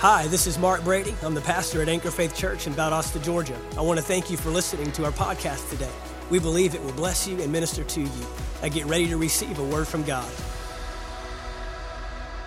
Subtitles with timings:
[0.00, 1.12] Hi, this is Mark Brady.
[1.24, 3.58] I'm the pastor at Anchor Faith Church in Valdosta, Georgia.
[3.76, 5.90] I want to thank you for listening to our podcast today.
[6.30, 8.26] We believe it will bless you and minister to you.
[8.62, 10.32] I get ready to receive a word from God.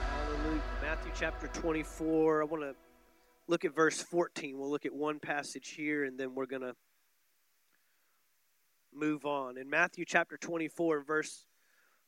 [0.07, 0.61] Hallelujah.
[0.81, 2.41] Matthew chapter 24.
[2.41, 2.73] I want to
[3.49, 4.57] look at verse 14.
[4.57, 6.73] We'll look at one passage here and then we're going to
[8.93, 9.57] move on.
[9.57, 11.43] In Matthew chapter 24, verse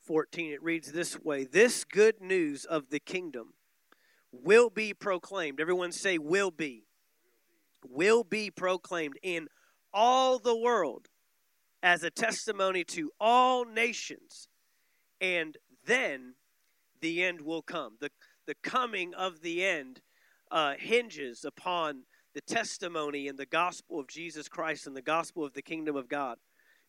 [0.07, 3.55] 14, it reads this way This good news of the kingdom
[4.33, 5.61] will be proclaimed.
[5.61, 6.85] Everyone say, will be.
[7.87, 9.47] Will be proclaimed in
[9.93, 11.07] all the world
[11.81, 14.47] as a testimony to all nations,
[15.19, 16.35] and then
[17.01, 17.97] the end will come.
[17.99, 18.09] The,
[18.47, 20.01] the coming of the end
[20.49, 22.03] uh, hinges upon
[22.33, 26.07] the testimony and the gospel of Jesus Christ and the gospel of the kingdom of
[26.07, 26.37] God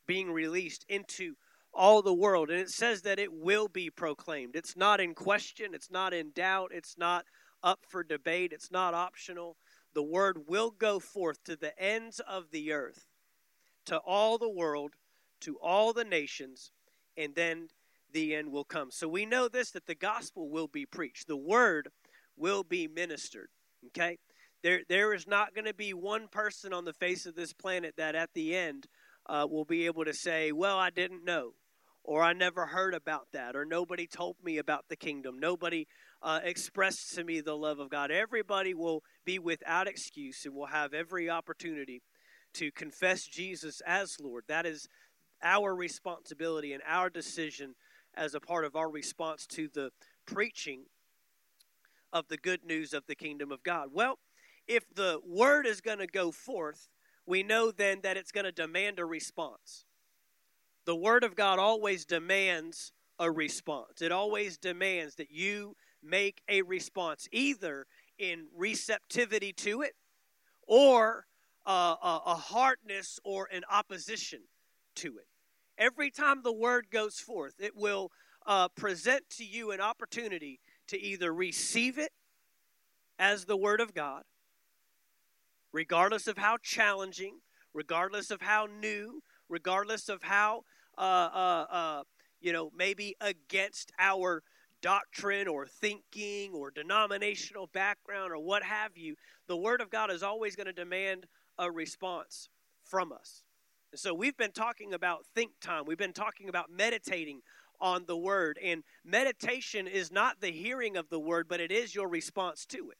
[0.06, 1.34] being released into
[1.74, 2.50] all the world.
[2.50, 4.56] And it says that it will be proclaimed.
[4.56, 7.24] It's not in question, it's not in doubt, it's not
[7.62, 9.56] up for debate, it's not optional.
[9.94, 13.06] The word will go forth to the ends of the earth,
[13.86, 14.92] to all the world,
[15.42, 16.72] to all the nations,
[17.16, 17.68] and then
[18.12, 18.90] the end will come.
[18.90, 21.88] So we know this that the gospel will be preached, the word
[22.36, 23.48] will be ministered.
[23.88, 24.18] Okay?
[24.62, 27.94] There, there is not going to be one person on the face of this planet
[27.98, 28.86] that at the end
[29.26, 31.52] uh, will be able to say, Well, I didn't know
[32.04, 35.38] or I never heard about that, or nobody told me about the kingdom.
[35.38, 35.86] Nobody
[36.22, 38.10] uh, expressed to me the love of God.
[38.10, 42.02] Everybody will be without excuse and will have every opportunity
[42.54, 44.44] to confess Jesus as Lord.
[44.48, 44.86] That is
[45.42, 47.74] our responsibility and our decision
[48.14, 49.90] as a part of our response to the
[50.26, 50.84] preaching
[52.12, 53.88] of the good news of the kingdom of God.
[53.92, 54.18] Well,
[54.68, 56.88] if the word is going to go forth,
[57.26, 59.84] we know then that it's going to demand a response.
[60.86, 64.02] The Word of God always demands a response.
[64.02, 67.86] It always demands that you make a response, either
[68.18, 69.94] in receptivity to it
[70.66, 71.26] or
[71.66, 74.40] uh, a, a hardness or an opposition
[74.96, 75.26] to it.
[75.78, 78.10] Every time the Word goes forth, it will
[78.46, 82.12] uh, present to you an opportunity to either receive it
[83.18, 84.24] as the Word of God,
[85.72, 87.38] regardless of how challenging,
[87.72, 90.62] regardless of how new, regardless of how
[90.98, 92.02] uh, uh, uh,
[92.40, 94.42] you know, maybe against our
[94.82, 99.14] doctrine or thinking or denominational background or what have you,
[99.48, 101.26] the Word of God is always going to demand
[101.58, 102.48] a response
[102.84, 103.44] from us.
[103.92, 107.40] And so we've been talking about think time, we've been talking about meditating
[107.80, 108.58] on the Word.
[108.62, 112.90] And meditation is not the hearing of the Word, but it is your response to
[112.90, 112.98] it.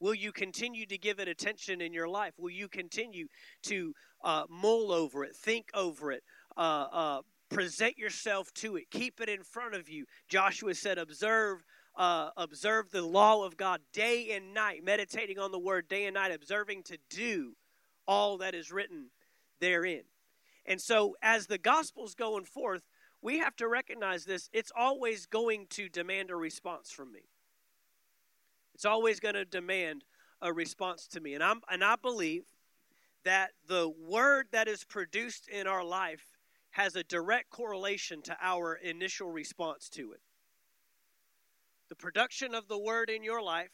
[0.00, 2.34] Will you continue to give it attention in your life?
[2.38, 3.28] Will you continue
[3.62, 6.22] to uh, mull over it, think over it,
[6.56, 8.90] uh, uh, present yourself to it.
[8.90, 10.04] Keep it in front of you.
[10.28, 11.64] Joshua said, observe.
[11.98, 16.12] Uh, observe the law of God day and night, meditating on the word day and
[16.12, 17.54] night, observing to do
[18.06, 19.06] all that is written
[19.60, 20.02] therein.
[20.66, 22.82] And so, as the gospel's going forth,
[23.22, 24.50] we have to recognize this.
[24.52, 27.30] It's always going to demand a response from me.
[28.74, 30.04] It's always going to demand
[30.42, 31.34] a response to me.
[31.34, 32.44] And, I'm, and I believe
[33.24, 36.35] that the word that is produced in our life
[36.76, 40.20] has a direct correlation to our initial response to it.
[41.88, 43.70] The production of the word in your life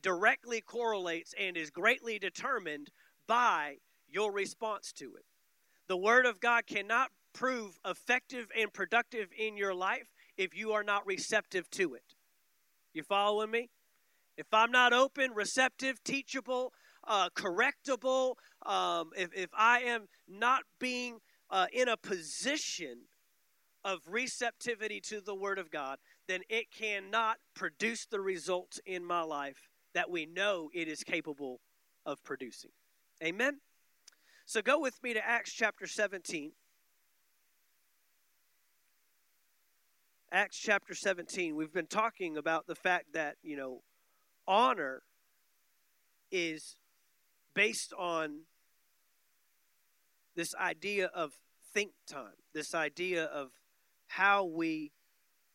[0.00, 2.88] directly correlates and is greatly determined
[3.28, 3.76] by
[4.08, 5.26] your response to it.
[5.88, 10.84] The word of God cannot prove effective and productive in your life if you are
[10.84, 12.14] not receptive to it.
[12.94, 13.68] You following me?
[14.38, 16.72] If I'm not open, receptive, teachable,
[17.06, 21.18] uh, correctable, um, if, if I am not being
[21.50, 23.02] uh, in a position
[23.84, 29.22] of receptivity to the Word of God, then it cannot produce the results in my
[29.22, 31.60] life that we know it is capable
[32.04, 32.72] of producing.
[33.22, 33.60] Amen?
[34.44, 36.52] So go with me to Acts chapter 17.
[40.32, 41.54] Acts chapter 17.
[41.54, 43.82] We've been talking about the fact that, you know,
[44.46, 45.02] honor
[46.30, 46.76] is
[47.54, 48.40] based on
[50.34, 51.38] this idea of
[51.76, 53.50] think time, this idea of
[54.06, 54.92] how we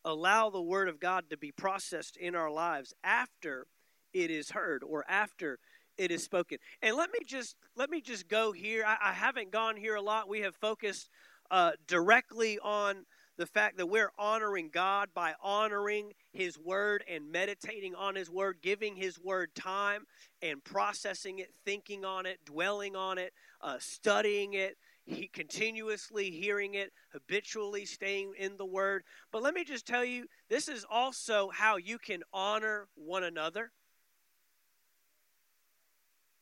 [0.04, 3.66] allow the Word of God to be processed in our lives after
[4.12, 5.58] it is heard or after
[5.98, 6.58] it is spoken.
[6.80, 8.84] And let me just let me just go here.
[8.86, 10.28] I, I haven't gone here a lot.
[10.28, 11.10] We have focused
[11.50, 13.04] uh, directly on
[13.36, 18.58] the fact that we're honoring God by honoring His Word and meditating on His Word,
[18.62, 20.04] giving His Word time
[20.40, 26.74] and processing it, thinking on it, dwelling on it, uh, studying it, he continuously hearing
[26.74, 29.02] it, habitually staying in the Word.
[29.32, 33.72] But let me just tell you, this is also how you can honor one another.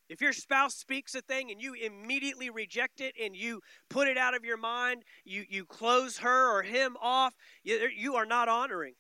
[0.09, 4.19] If your spouse speaks a thing and you immediately reject it and you put it
[4.19, 8.49] out of your mind, you, you close her or him off, you, you are not
[8.49, 8.95] honoring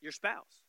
[0.00, 0.63] your spouse.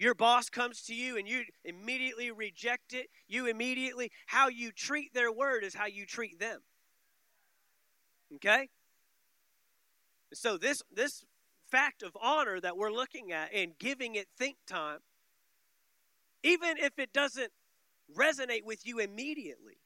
[0.00, 3.08] Your boss comes to you and you immediately reject it.
[3.28, 6.60] You immediately, how you treat their word is how you treat them.
[8.36, 8.70] Okay?
[10.32, 11.24] So this this
[11.70, 15.00] fact of honor that we're looking at and giving it think time
[16.42, 17.52] even if it doesn't
[18.16, 19.82] resonate with you immediately.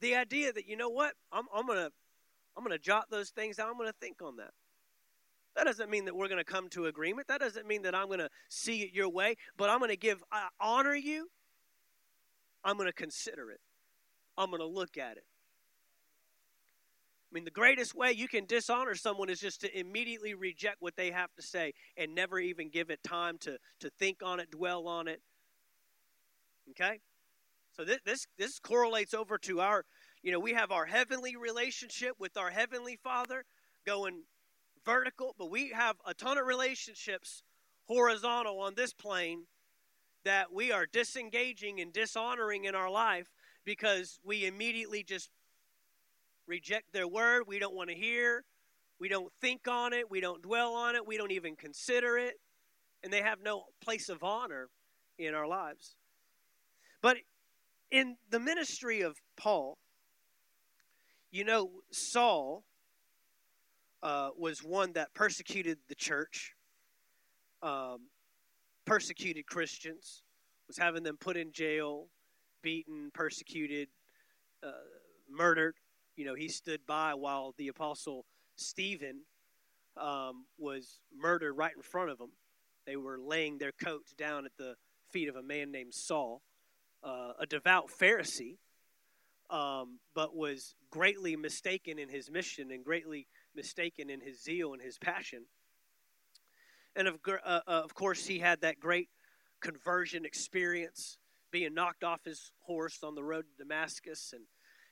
[0.00, 1.90] The idea that, you know what, I'm, I'm to
[2.56, 3.68] I'm to jot those things down.
[3.68, 4.50] I'm to think on that.
[5.56, 7.28] That doesn't mean that we're going to come to agreement.
[7.28, 9.96] That doesn't mean that I'm going to see it your way, but I'm going to
[9.96, 11.28] give, I honor you.
[12.64, 13.60] I'm going to consider it.
[14.36, 15.24] I'm going to look at it.
[17.30, 20.96] I mean, the greatest way you can dishonor someone is just to immediately reject what
[20.96, 24.50] they have to say and never even give it time to, to think on it,
[24.50, 25.20] dwell on it.
[26.70, 27.00] Okay?
[27.76, 29.84] So this, this, this correlates over to our,
[30.22, 33.44] you know, we have our heavenly relationship with our heavenly Father
[33.84, 34.22] going
[34.84, 37.42] vertical, but we have a ton of relationships
[37.86, 39.44] horizontal on this plane
[40.24, 43.28] that we are disengaging and dishonoring in our life
[43.64, 45.30] because we immediately just
[46.46, 47.44] reject their word.
[47.46, 48.44] We don't want to hear.
[48.98, 50.10] We don't think on it.
[50.10, 51.06] We don't dwell on it.
[51.06, 52.34] We don't even consider it.
[53.02, 54.68] And they have no place of honor
[55.18, 55.96] in our lives.
[57.02, 57.18] But
[57.90, 59.76] in the ministry of Paul,
[61.30, 62.64] you know, Saul
[64.04, 66.54] uh, was one that persecuted the church,
[67.62, 68.02] um,
[68.84, 70.22] persecuted Christians,
[70.68, 72.06] was having them put in jail,
[72.62, 73.88] beaten, persecuted,
[74.62, 74.70] uh,
[75.28, 75.74] murdered
[76.16, 78.24] you know, he stood by while the apostle
[78.56, 79.22] Stephen
[79.96, 82.30] um, was murdered right in front of him.
[82.86, 84.74] They were laying their coats down at the
[85.10, 86.42] feet of a man named Saul,
[87.02, 88.58] uh, a devout Pharisee,
[89.50, 94.82] um, but was greatly mistaken in his mission and greatly mistaken in his zeal and
[94.82, 95.44] his passion.
[96.96, 99.08] And of, uh, uh, of course, he had that great
[99.60, 101.18] conversion experience,
[101.50, 104.44] being knocked off his horse on the road to Damascus and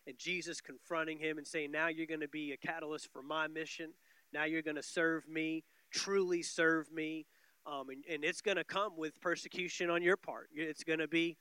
[0.07, 3.47] and Jesus confronting him and saying, Now you're going to be a catalyst for my
[3.47, 3.93] mission.
[4.33, 7.27] Now you're going to serve me, truly serve me.
[7.67, 10.49] Um, and, and it's going to come with persecution on your part.
[10.53, 11.37] It's going to be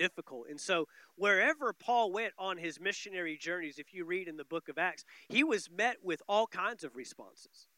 [0.00, 0.46] difficult.
[0.48, 4.70] And so, wherever Paul went on his missionary journeys, if you read in the book
[4.70, 7.68] of Acts, he was met with all kinds of responses.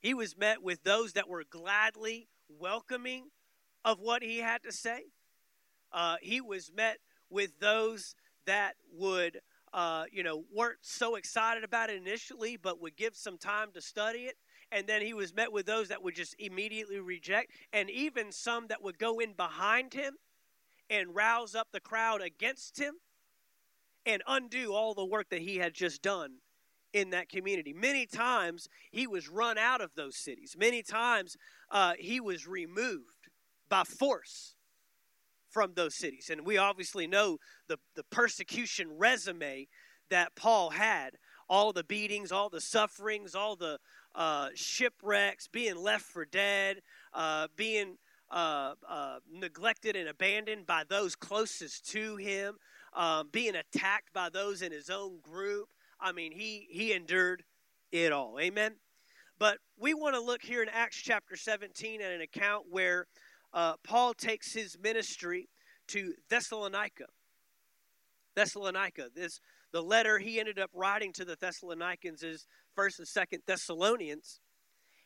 [0.00, 3.26] He was met with those that were gladly welcoming
[3.84, 5.04] of what he had to say.
[5.92, 6.98] Uh, he was met
[7.30, 9.40] with those that would
[9.72, 13.80] uh, you know weren't so excited about it initially but would give some time to
[13.80, 14.34] study it
[14.72, 18.66] and then he was met with those that would just immediately reject and even some
[18.66, 20.14] that would go in behind him
[20.92, 22.94] and rouse up the crowd against him
[24.04, 26.34] and undo all the work that he had just done
[26.92, 27.72] in that community.
[27.72, 30.54] Many times he was run out of those cities.
[30.58, 31.36] Many times
[31.70, 33.30] uh, he was removed
[33.70, 34.54] by force
[35.48, 36.28] from those cities.
[36.30, 39.68] And we obviously know the, the persecution resume
[40.10, 41.12] that Paul had
[41.48, 43.78] all the beatings, all the sufferings, all the
[44.14, 46.80] uh, shipwrecks, being left for dead,
[47.14, 47.96] uh, being
[48.32, 52.56] uh, uh neglected and abandoned by those closest to him,
[52.94, 55.68] um, being attacked by those in his own group.
[56.00, 57.44] I mean, he, he endured
[57.92, 58.38] it all.
[58.40, 58.76] Amen.
[59.38, 63.06] But we want to look here in Acts chapter 17 at an account where
[63.52, 65.48] uh, Paul takes his ministry
[65.88, 67.06] to Thessalonica.
[68.34, 69.08] Thessalonica.
[69.14, 69.40] This
[69.72, 74.40] the letter he ended up writing to the Thessalonians is First and Second Thessalonians.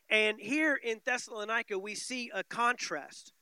[0.08, 3.32] And here in Thessalonica, we see a contrast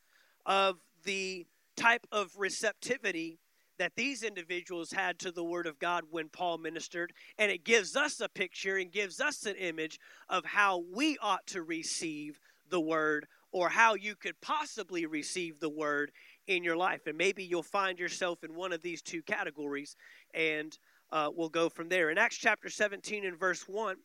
[0.46, 3.38] of the type of receptivity
[3.78, 7.12] that these individuals had to the Word of God when Paul ministered.
[7.38, 11.46] And it gives us a picture and gives us an image of how we ought
[11.48, 12.38] to receive
[12.70, 16.12] the Word or how you could possibly receive the Word
[16.46, 17.06] in your life.
[17.06, 19.96] And maybe you'll find yourself in one of these two categories,
[20.34, 20.76] and
[21.12, 22.10] uh, we'll go from there.
[22.10, 23.96] In Acts chapter 17 and verse 1,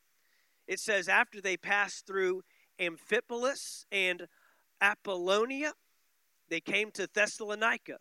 [0.70, 2.44] it says, After they passed through
[2.80, 4.28] Amphipolis and
[4.80, 5.74] Apollonia,
[6.48, 7.98] they came to Thessalonica,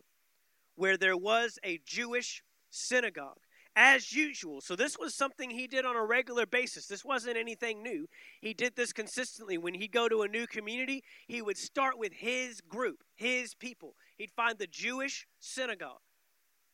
[0.75, 3.39] where there was a Jewish synagogue
[3.75, 4.61] as usual.
[4.61, 6.85] So this was something he did on a regular basis.
[6.85, 8.07] This wasn't anything new.
[8.39, 9.57] He did this consistently.
[9.57, 13.95] When he'd go to a new community, he would start with his group, his people.
[14.15, 16.01] He'd find the Jewish synagogue.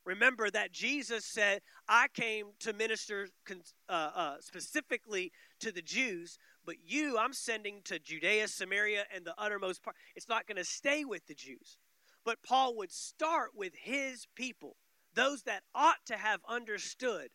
[0.06, 3.28] Remember that Jesus said, I came to minister
[3.90, 9.34] uh, uh, specifically to the Jews, but you I'm sending to Judea, Samaria, and the
[9.38, 9.96] uttermost part.
[10.16, 11.78] It's not going to stay with the Jews.
[12.24, 14.78] But Paul would start with his people,
[15.14, 17.30] those that ought to have understood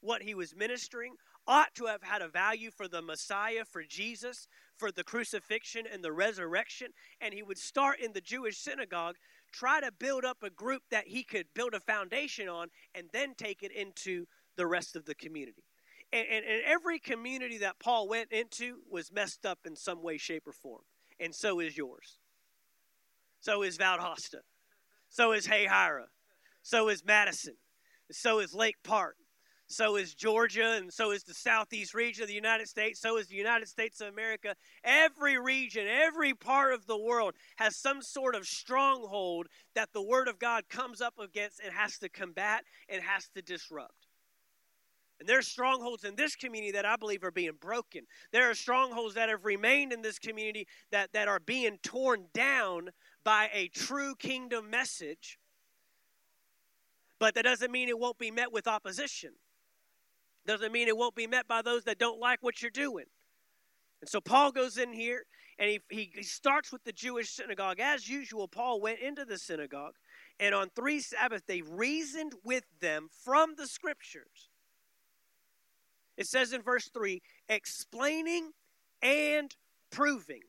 [0.00, 1.14] what he was ministering,
[1.48, 6.02] ought to have had a value for the Messiah, for Jesus, for the crucifixion and
[6.02, 6.88] the resurrection.
[7.20, 9.16] And he would start in the Jewish synagogue,
[9.56, 13.34] try to build up a group that he could build a foundation on, and then
[13.34, 15.64] take it into the rest of the community.
[16.12, 20.18] And, and, and every community that Paul went into was messed up in some way,
[20.18, 20.82] shape, or form.
[21.18, 22.18] And so is yours.
[23.40, 24.40] So is Valdosta.
[25.08, 26.06] So is Hahira.
[26.62, 27.54] So is Madison.
[28.12, 29.16] So is Lake Park
[29.68, 33.26] so is Georgia, and so is the southeast region of the United States, so is
[33.26, 34.54] the United States of America.
[34.84, 40.28] Every region, every part of the world has some sort of stronghold that the Word
[40.28, 44.06] of God comes up against and has to combat and has to disrupt.
[45.18, 48.02] And there's strongholds in this community that I believe are being broken.
[48.32, 52.90] There are strongholds that have remained in this community that, that are being torn down
[53.24, 55.38] by a true kingdom message.
[57.18, 59.32] But that doesn't mean it won't be met with opposition.
[60.46, 63.06] Doesn't mean it won't be met by those that don't like what you're doing.
[64.00, 65.24] And so Paul goes in here
[65.58, 67.80] and he, he, starts with the Jewish synagogue.
[67.80, 69.94] As usual, Paul went into the synagogue,
[70.38, 74.50] and on three Sabbaths they reasoned with them from the scriptures.
[76.16, 78.52] It says in verse 3 explaining
[79.02, 79.54] and
[79.90, 80.42] proving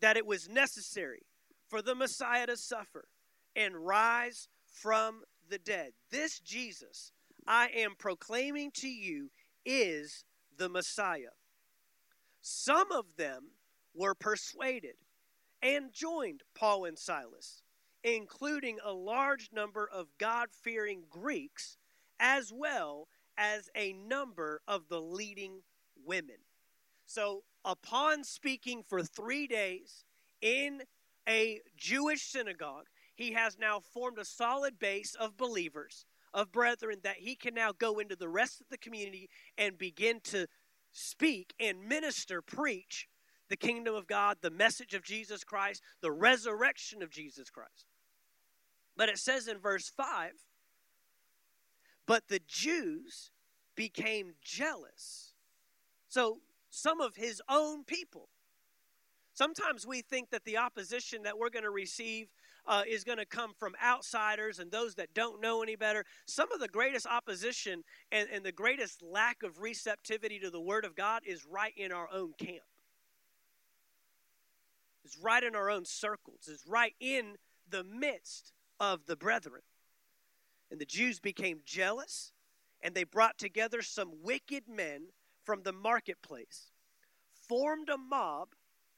[0.00, 1.22] that it was necessary
[1.68, 3.06] for the Messiah to suffer
[3.56, 5.92] and rise from the dead.
[6.10, 7.12] This Jesus
[7.46, 9.30] I am proclaiming to you
[9.64, 10.24] is
[10.56, 11.34] the Messiah.
[12.40, 13.52] Some of them
[13.94, 14.96] were persuaded
[15.62, 17.62] and joined Paul and Silas,
[18.02, 21.78] including a large number of God fearing Greeks,
[22.20, 25.62] as well as a number of the leading
[26.04, 26.36] women.
[27.06, 30.04] So, upon speaking for three days
[30.40, 30.82] in
[31.28, 37.18] a Jewish synagogue, he has now formed a solid base of believers of brethren that
[37.18, 40.46] he can now go into the rest of the community and begin to
[40.90, 43.08] speak and minister, preach
[43.48, 47.86] the kingdom of God, the message of Jesus Christ, the resurrection of Jesus Christ.
[48.96, 50.32] But it says in verse 5
[52.06, 53.30] But the Jews
[53.76, 55.34] became jealous.
[56.08, 56.38] So
[56.70, 58.28] some of his own people.
[59.32, 62.28] Sometimes we think that the opposition that we're going to receive
[62.66, 66.04] uh, is going to come from outsiders and those that don't know any better.
[66.26, 70.84] Some of the greatest opposition and, and the greatest lack of receptivity to the Word
[70.84, 72.64] of God is right in our own camp.
[75.04, 76.48] It's right in our own circles.
[76.48, 77.36] It's right in
[77.68, 79.62] the midst of the brethren.
[80.70, 82.32] And the Jews became jealous,
[82.82, 85.08] and they brought together some wicked men
[85.44, 86.70] from the marketplace,
[87.46, 88.48] formed a mob,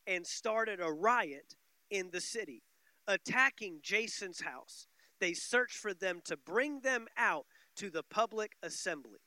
[0.06, 1.56] and started a riot
[1.90, 2.62] in the city
[3.06, 4.86] attacking Jason's house.
[5.20, 7.46] They searched for them to bring them out
[7.76, 9.20] to the public assembly.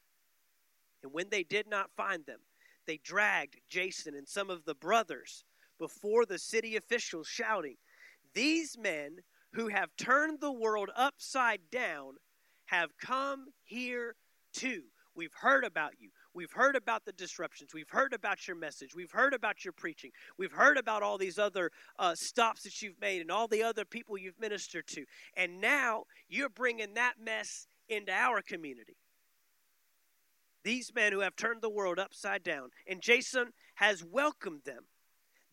[1.03, 2.39] And when they did not find them,
[2.85, 5.43] they dragged Jason and some of the brothers
[5.77, 7.77] before the city officials, shouting,
[8.33, 9.17] These men
[9.53, 12.15] who have turned the world upside down
[12.65, 14.15] have come here
[14.53, 14.83] too.
[15.15, 16.09] We've heard about you.
[16.39, 17.73] We've heard about the disruptions.
[17.73, 18.95] We've heard about your message.
[18.95, 20.11] We've heard about your preaching.
[20.37, 23.83] We've heard about all these other uh, stops that you've made and all the other
[23.83, 25.03] people you've ministered to.
[25.35, 28.95] And now you're bringing that mess into our community.
[30.63, 32.69] These men who have turned the world upside down.
[32.87, 34.85] And Jason has welcomed them.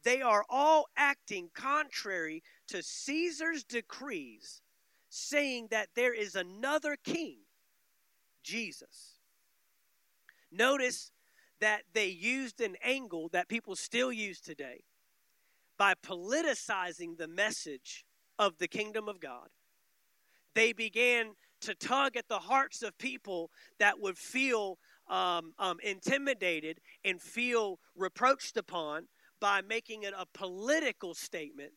[0.05, 4.63] They are all acting contrary to Caesar's decrees,
[5.09, 7.39] saying that there is another king,
[8.45, 9.16] Jesus.
[10.57, 11.11] Notice
[11.61, 14.85] that they used an angle that people still use today
[15.79, 18.05] by politicizing the message
[18.39, 19.49] of the kingdom of God.
[20.55, 21.33] They began
[21.63, 27.79] to tug at the hearts of people that would feel um, um, intimidated and feel
[27.95, 29.09] reproached upon
[29.41, 31.73] by making it a political statement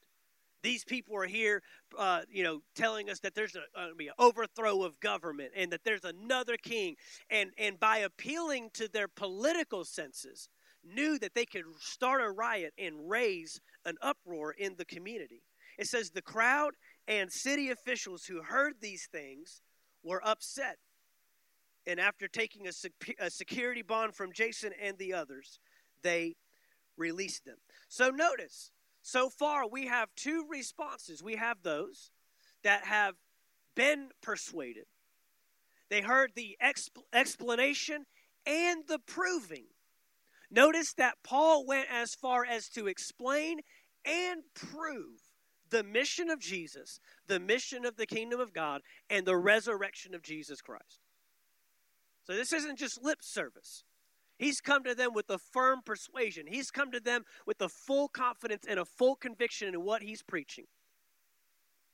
[0.61, 1.61] these people are here,
[1.97, 5.71] uh, you know, telling us that there's a, uh, be an overthrow of government and
[5.71, 6.95] that there's another king.
[7.29, 10.49] And, and by appealing to their political senses,
[10.83, 15.43] knew that they could start a riot and raise an uproar in the community.
[15.77, 16.73] It says the crowd
[17.07, 19.61] and city officials who heard these things
[20.03, 20.77] were upset.
[21.87, 25.59] And after taking a, sec- a security bond from Jason and the others,
[26.03, 26.35] they
[26.97, 27.57] released them.
[27.87, 28.71] So notice
[29.09, 31.23] so far, we have two responses.
[31.23, 32.11] We have those
[32.63, 33.15] that have
[33.75, 34.85] been persuaded,
[35.89, 38.05] they heard the exp- explanation
[38.45, 39.65] and the proving.
[40.51, 43.59] Notice that Paul went as far as to explain
[44.05, 45.21] and prove
[45.69, 50.23] the mission of Jesus, the mission of the kingdom of God, and the resurrection of
[50.23, 50.99] Jesus Christ.
[52.25, 53.83] So this isn't just lip service.
[54.39, 56.47] He's come to them with a firm persuasion.
[56.47, 60.23] He's come to them with a full confidence and a full conviction in what he's
[60.23, 60.65] preaching.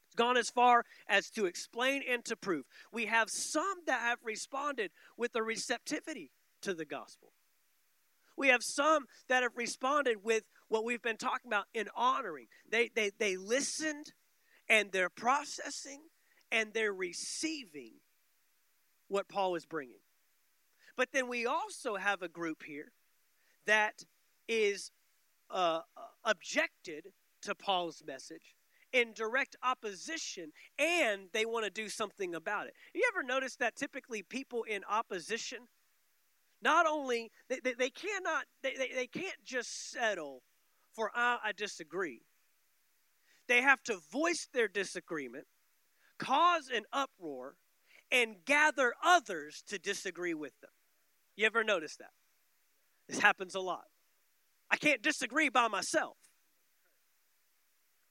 [0.07, 2.65] It's gone as far as to explain and to prove.
[2.93, 7.33] We have some that have responded with a receptivity to the gospel.
[8.37, 12.45] We have some that have responded with what we've been talking about in honoring.
[12.69, 14.13] They, they, they listened
[14.69, 16.01] and they're processing
[16.51, 17.93] and they're receiving
[19.07, 20.04] what Paul is bringing.
[20.97, 22.91] But then we also have a group here
[23.65, 24.03] that
[24.47, 24.91] is
[25.49, 25.81] uh,
[26.23, 27.07] objected
[27.41, 28.55] to Paul's message
[28.93, 32.73] in direct opposition and they want to do something about it.
[32.93, 35.67] You ever notice that typically people in opposition
[36.61, 40.43] not only they, they, they cannot they, they, they can't just settle
[40.95, 42.21] for uh, I disagree.
[43.47, 45.45] They have to voice their disagreement,
[46.17, 47.55] cause an uproar,
[48.11, 50.71] and gather others to disagree with them.
[51.35, 52.11] You ever notice that?
[53.07, 53.85] This happens a lot.
[54.69, 56.17] I can't disagree by myself.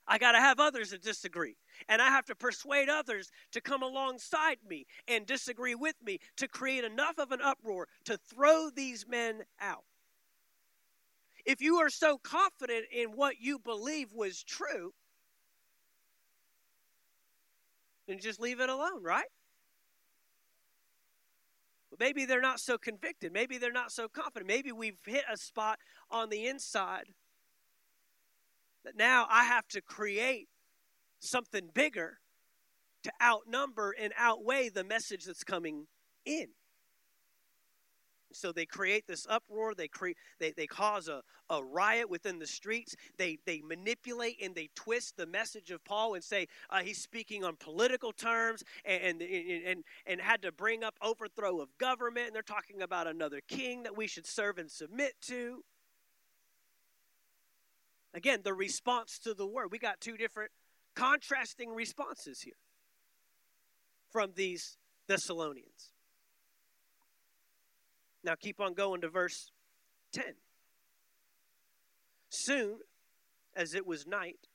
[0.06, 1.56] I got to have others that disagree.
[1.88, 6.46] And I have to persuade others to come alongside me and disagree with me to
[6.46, 9.84] create enough of an uproar to throw these men out.
[11.46, 14.92] If you are so confident in what you believe was true,
[18.06, 19.28] then just leave it alone, right?
[21.98, 23.32] Maybe they're not so convicted.
[23.32, 24.46] Maybe they're not so confident.
[24.46, 25.78] Maybe we've hit a spot
[26.10, 27.08] on the inside
[28.84, 30.48] that now I have to create
[31.20, 32.18] something bigger
[33.02, 35.86] to outnumber and outweigh the message that's coming
[36.24, 36.48] in.
[38.36, 39.74] So they create this uproar.
[39.74, 42.94] They create, they, they cause a, a riot within the streets.
[43.16, 47.44] They, they manipulate and they twist the message of Paul and say uh, he's speaking
[47.44, 52.26] on political terms and, and, and, and had to bring up overthrow of government.
[52.26, 55.62] And they're talking about another king that we should serve and submit to.
[58.12, 59.72] Again, the response to the word.
[59.72, 60.52] We got two different
[60.94, 62.54] contrasting responses here
[64.10, 65.93] from these Thessalonians.
[68.24, 69.52] Now keep on going to verse
[70.14, 70.24] 10.
[72.30, 72.78] Soon
[73.54, 74.48] as it was night,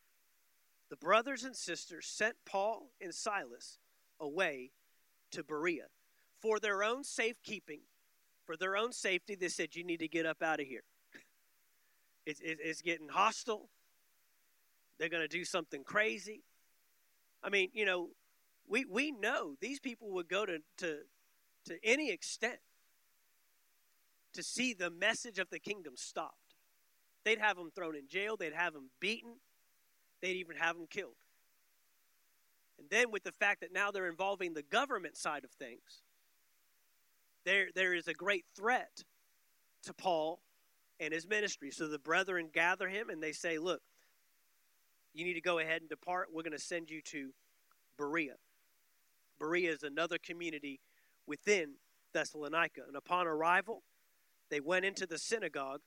[0.90, 3.78] the brothers and sisters sent Paul and Silas
[4.20, 4.72] away
[5.32, 5.86] to Berea.
[6.42, 7.82] For their own safekeeping,
[8.46, 10.84] for their own safety, they said, You need to get up out of here.
[12.26, 13.70] It's, it's getting hostile.
[15.00, 16.44] They're going to do something crazy.
[17.42, 18.10] I mean, you know,
[18.68, 20.98] we, we know these people would go to, to,
[21.66, 22.60] to any extent
[24.40, 26.56] to see the message of the kingdom stopped.
[27.26, 29.34] They'd have them thrown in jail, they'd have them beaten,
[30.22, 31.18] they'd even have them killed.
[32.80, 36.04] And then with the fact that now they're involving the government side of things,
[37.44, 39.04] there, there is a great threat
[39.84, 40.40] to Paul
[41.02, 41.72] and his ministry.
[41.72, 43.82] So the brethren gather him and they say, Look,
[45.14, 46.30] you need to go ahead and depart.
[46.32, 47.32] We're going to send you to
[47.98, 48.36] Berea.
[49.38, 50.80] Berea is another community
[51.28, 51.74] within
[52.14, 52.82] Thessalonica.
[52.88, 53.84] And upon arrival,
[54.50, 55.82] they went into the synagogue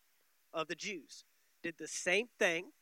[0.52, 1.24] of the Jews,
[1.62, 2.72] did the same thing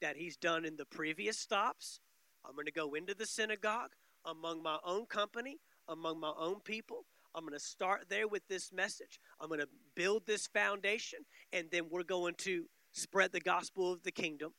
[0.00, 2.00] that he's done in the previous stops.
[2.44, 3.90] I'm going to go into the synagogue
[4.24, 7.06] among my own company, among my own people.
[7.34, 9.18] I'm going to start there with this message.
[9.40, 11.20] I'm going to build this foundation,
[11.52, 14.52] and then we're going to spread the gospel of the kingdom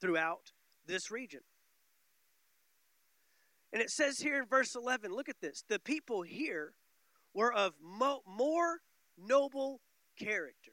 [0.00, 0.52] throughout
[0.86, 1.40] this region.
[3.72, 5.64] And it says here in verse 11, look at this.
[5.68, 6.74] The people here
[7.32, 8.78] were of mo- more
[9.18, 9.80] noble
[10.18, 10.72] character.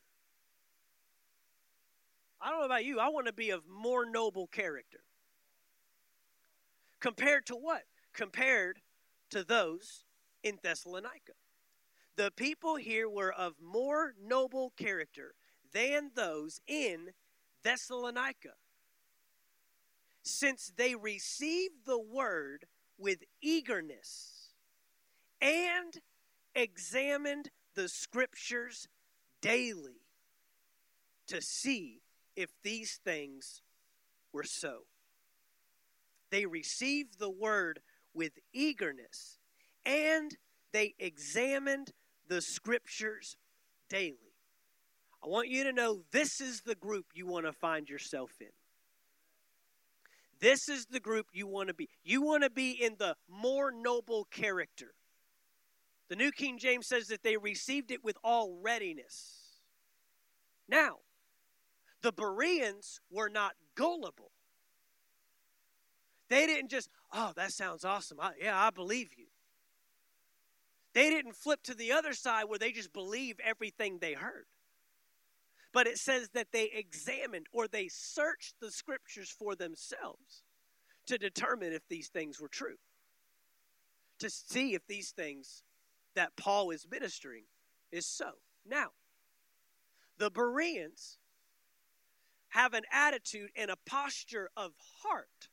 [2.42, 5.02] I don't know about you, I want to be of more noble character.
[7.00, 7.84] Compared to what?
[8.14, 8.80] Compared
[9.30, 10.06] to those
[10.44, 11.34] in Thessalonica.
[12.16, 15.36] The people here were of more noble character
[15.74, 17.12] than those in
[17.64, 18.54] Thessalonica,
[20.24, 22.66] since they received the word
[22.98, 24.54] with eagerness
[25.40, 26.02] and
[26.54, 28.88] examined the scriptures
[29.42, 30.02] daily
[31.28, 32.02] to see
[32.36, 33.62] if these things
[34.34, 34.82] were so.
[36.30, 37.82] They received the word
[38.14, 39.38] with eagerness
[39.86, 40.36] and
[40.72, 41.92] they examined
[42.28, 43.36] the scriptures
[43.90, 44.18] daily.
[45.24, 48.48] I want you to know this is the group you want to find yourself in.
[50.40, 51.88] This is the group you want to be.
[52.04, 54.94] You want to be in the more noble character.
[56.12, 59.46] The New King James says that they received it with all readiness.
[60.68, 60.98] Now,
[62.02, 64.34] the Bereans were not gullible.
[66.28, 68.20] They didn't just, oh, that sounds awesome.
[68.20, 69.28] I, yeah, I believe you.
[70.94, 74.48] They didn't flip to the other side where they just believe everything they heard.
[75.72, 80.44] But it says that they examined or they searched the scriptures for themselves
[81.08, 82.76] to determine if these things were true,
[84.20, 85.64] to see if these things
[86.16, 87.44] that Paul is ministering
[87.92, 88.32] is so.
[88.66, 88.90] Now,
[90.18, 91.18] the Bereans
[92.50, 95.50] have an attitude and a posture of heart.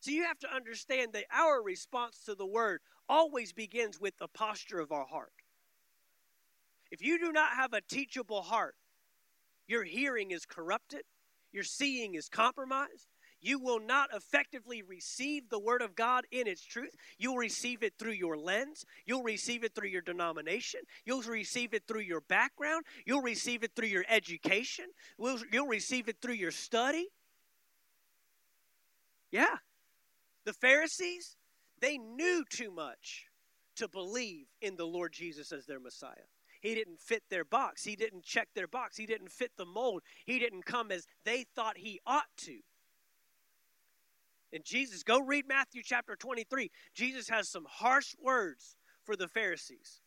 [0.00, 4.28] So you have to understand that our response to the word always begins with the
[4.28, 5.32] posture of our heart.
[6.90, 8.76] If you do not have a teachable heart,
[9.66, 11.02] your hearing is corrupted,
[11.52, 13.08] your seeing is compromised,
[13.44, 16.96] you will not effectively receive the Word of God in its truth.
[17.18, 18.86] You'll receive it through your lens.
[19.04, 20.80] You'll receive it through your denomination.
[21.04, 22.86] You'll receive it through your background.
[23.04, 24.86] You'll receive it through your education.
[25.18, 27.08] You'll receive it through your study.
[29.30, 29.56] Yeah.
[30.46, 31.36] The Pharisees,
[31.82, 33.26] they knew too much
[33.76, 36.28] to believe in the Lord Jesus as their Messiah.
[36.62, 37.84] He didn't fit their box.
[37.84, 38.96] He didn't check their box.
[38.96, 40.00] He didn't fit the mold.
[40.24, 42.60] He didn't come as they thought he ought to.
[44.54, 46.70] And Jesus, go read Matthew chapter 23.
[46.94, 50.00] Jesus has some harsh words for the Pharisees.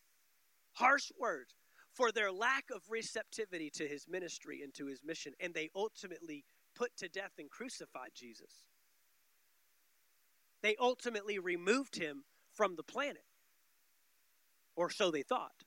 [0.71, 1.53] Harsh words
[1.91, 5.33] for their lack of receptivity to his ministry and to his mission.
[5.41, 8.63] And they ultimately put to death and crucified Jesus.
[10.61, 13.25] They ultimately removed him from the planet.
[14.77, 15.65] Or so they thought.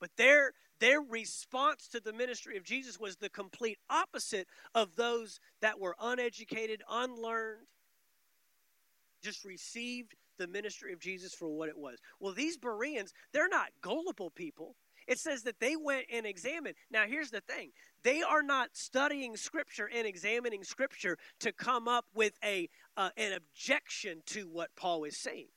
[0.00, 5.40] But their their response to the ministry of Jesus was the complete opposite of those
[5.60, 7.66] that were uneducated, unlearned,
[9.22, 11.98] just received the ministry of Jesus for what it was.
[12.20, 14.76] Well, these Bereans, they're not gullible people.
[15.08, 16.76] It says that they went and examined.
[16.90, 17.70] Now, here's the thing
[18.02, 23.32] they are not studying Scripture and examining Scripture to come up with a, uh, an
[23.32, 25.48] objection to what Paul is saying.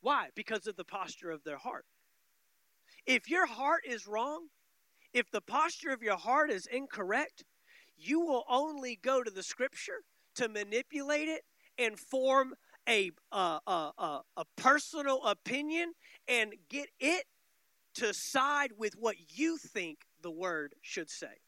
[0.00, 0.28] Why?
[0.34, 1.84] Because of the posture of their heart.
[3.08, 4.48] If your heart is wrong,
[5.14, 7.42] if the posture of your heart is incorrect,
[7.96, 10.02] you will only go to the scripture
[10.34, 11.40] to manipulate it
[11.78, 12.52] and form
[12.86, 15.94] a, a, a, a, personal opinion
[16.28, 17.24] and get it
[17.94, 21.40] to side with what you think the word should say.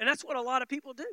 [0.00, 1.06] And that's what a lot of people do.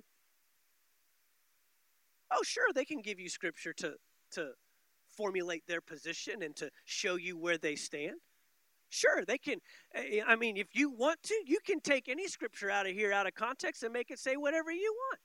[2.32, 3.94] Oh, sure, they can give you scripture to,
[4.32, 4.54] to
[5.16, 8.18] formulate their position and to show you where they stand?
[8.90, 9.60] Sure, they can.
[9.96, 13.12] Eh, I mean, if you want to, you can take any scripture out of here
[13.12, 15.20] out of context and make it say whatever you want.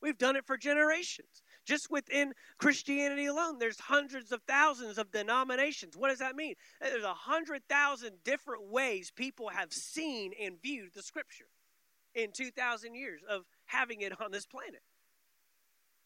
[0.00, 1.42] We've done it for generations.
[1.66, 5.96] Just within Christianity alone, there's hundreds of thousands of denominations.
[5.96, 6.54] What does that mean?
[6.80, 11.48] There's a hundred thousand different ways people have seen and viewed the scripture
[12.14, 14.82] in 2,000 years of having it on this planet.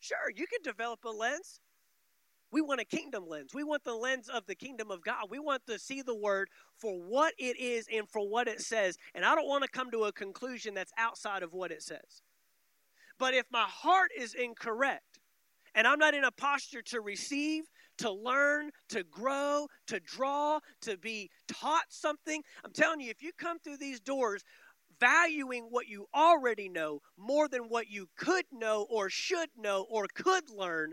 [0.02, 1.60] Sure, you can develop a lens.
[2.50, 3.54] We want a kingdom lens.
[3.54, 5.26] We want the lens of the kingdom of God.
[5.30, 8.96] We want to see the word for what it is and for what it says.
[9.14, 12.20] And I don't want to come to a conclusion that's outside of what it says.
[13.16, 15.20] But if my heart is incorrect
[15.72, 17.62] and I'm not in a posture to receive,
[17.98, 23.30] to learn, to grow, to draw, to be taught something, I'm telling you, if you
[23.38, 24.42] come through these doors
[25.02, 30.06] valuing what you already know more than what you could know or should know or
[30.14, 30.92] could learn,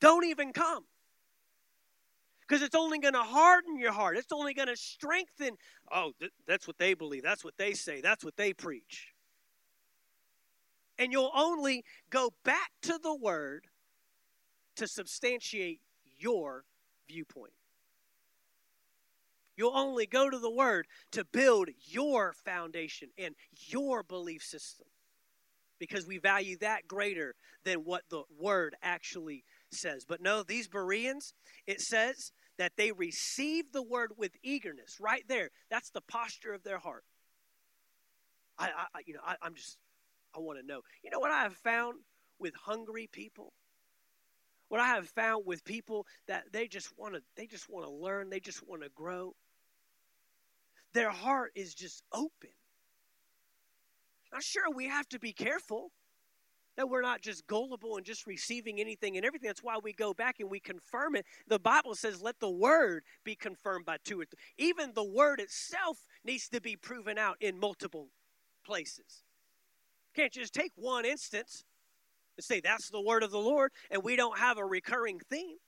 [0.00, 0.84] don't even come.
[2.40, 4.16] Because it's only going to harden your heart.
[4.16, 5.56] It's only going to strengthen.
[5.92, 7.22] Oh, th- that's what they believe.
[7.22, 8.00] That's what they say.
[8.00, 9.12] That's what they preach.
[10.98, 13.66] And you'll only go back to the word
[14.76, 15.80] to substantiate
[16.18, 16.64] your
[17.08, 17.54] viewpoint.
[19.56, 23.34] You'll only go to the Word to build your foundation and
[23.68, 24.86] your belief system
[25.78, 30.04] because we value that greater than what the Word actually says.
[30.08, 31.34] But no, these Bereans,
[31.66, 34.96] it says that they received the Word with eagerness.
[35.00, 37.04] Right there, that's the posture of their heart.
[38.58, 39.78] I, I you know, I, I'm just,
[40.34, 40.80] I want to know.
[41.02, 41.98] You know what I have found
[42.38, 43.52] with hungry people?
[44.68, 47.92] what I have found with people that they just want to they just want to
[47.92, 49.34] learn, they just want to grow.
[50.94, 52.50] Their heart is just open.
[54.32, 55.90] Now sure we have to be careful
[56.76, 59.46] that we're not just gullible and just receiving anything and everything.
[59.46, 61.24] That's why we go back and we confirm it.
[61.46, 64.38] The Bible says, let the word be confirmed by two or three.
[64.58, 68.08] Even the word itself needs to be proven out in multiple
[68.64, 69.22] places.
[70.16, 71.64] Can't you just take one instance
[72.36, 75.58] and say that's the word of the Lord, and we don't have a recurring theme.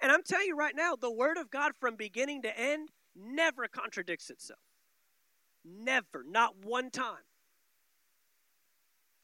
[0.00, 3.68] And I'm telling you right now, the word of God from beginning to end never
[3.68, 4.60] contradicts itself.
[5.64, 7.24] Never, not one time.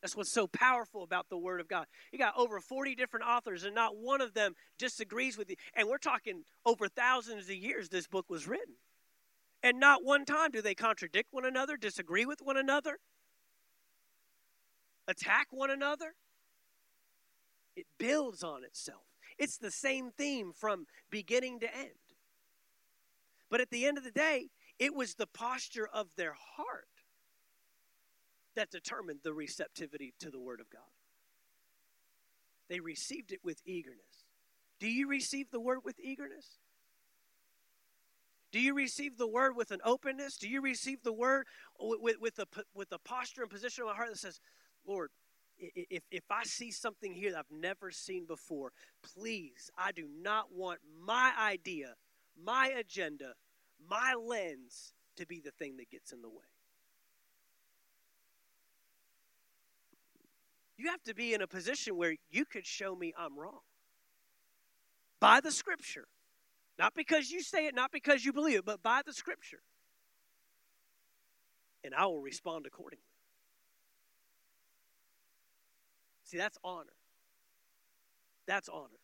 [0.03, 1.87] That's what's so powerful about the Word of God.
[2.13, 5.57] You got over 40 different authors, and not one of them disagrees with you.
[5.75, 8.75] And we're talking over thousands of years this book was written.
[9.63, 12.99] And not one time do they contradict one another, disagree with one another,
[15.09, 16.15] attack one another.
[17.75, 19.03] It builds on itself.
[19.39, 21.91] It's the same theme from beginning to end.
[23.51, 26.89] But at the end of the day, it was the posture of their heart
[28.55, 30.83] that determined the receptivity to the Word of God.
[32.69, 34.25] They received it with eagerness.
[34.81, 36.59] Do you receive the Word with eagerness?
[38.51, 40.37] Do you receive the Word with an openness?
[40.37, 41.47] Do you receive the Word
[41.79, 44.41] with, with, with, a, with a posture and position of my heart that says,
[44.87, 45.11] Lord,
[45.59, 50.53] if, if I see something here that I've never seen before, please, I do not
[50.53, 51.95] want my idea,
[52.43, 53.35] my agenda,
[53.89, 56.45] my lens to be the thing that gets in the way.
[60.77, 63.61] You have to be in a position where you could show me I'm wrong
[65.21, 66.07] by the scripture.
[66.79, 69.61] Not because you say it, not because you believe it, but by the scripture.
[71.83, 73.03] And I will respond accordingly.
[76.25, 76.93] See, that's honor.
[78.47, 79.01] That's honor.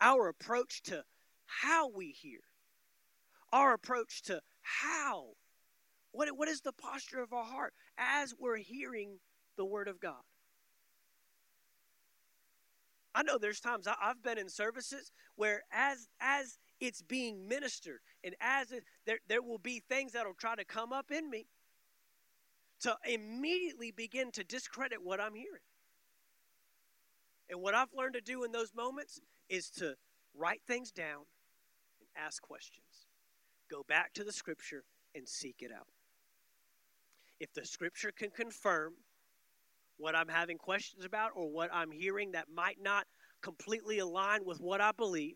[0.00, 1.04] Our approach to
[1.46, 2.40] how we hear,
[3.54, 5.28] our approach to how,
[6.10, 9.20] what, what is the posture of our heart as we're hearing
[9.56, 10.22] the Word of God?
[13.14, 18.00] I know there's times I, have been in services where as as it's being ministered
[18.24, 21.46] and as it, there there will be things that'll try to come up in me
[22.80, 25.62] to immediately begin to discredit what I'm hearing.
[27.48, 29.94] And what I've learned to do in those moments is to
[30.36, 31.22] write things down
[32.00, 32.83] and ask questions.
[33.74, 34.84] Go back to the scripture
[35.16, 35.88] and seek it out.
[37.40, 38.92] If the scripture can confirm
[39.96, 43.06] what I'm having questions about or what I'm hearing that might not
[43.42, 45.34] completely align with what I believe,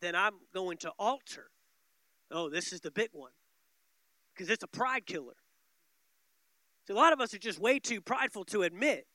[0.00, 1.50] then I'm going to alter.
[2.32, 3.30] Oh, this is the big one
[4.34, 5.36] because it's a pride killer.
[6.88, 9.06] So a lot of us are just way too prideful to admit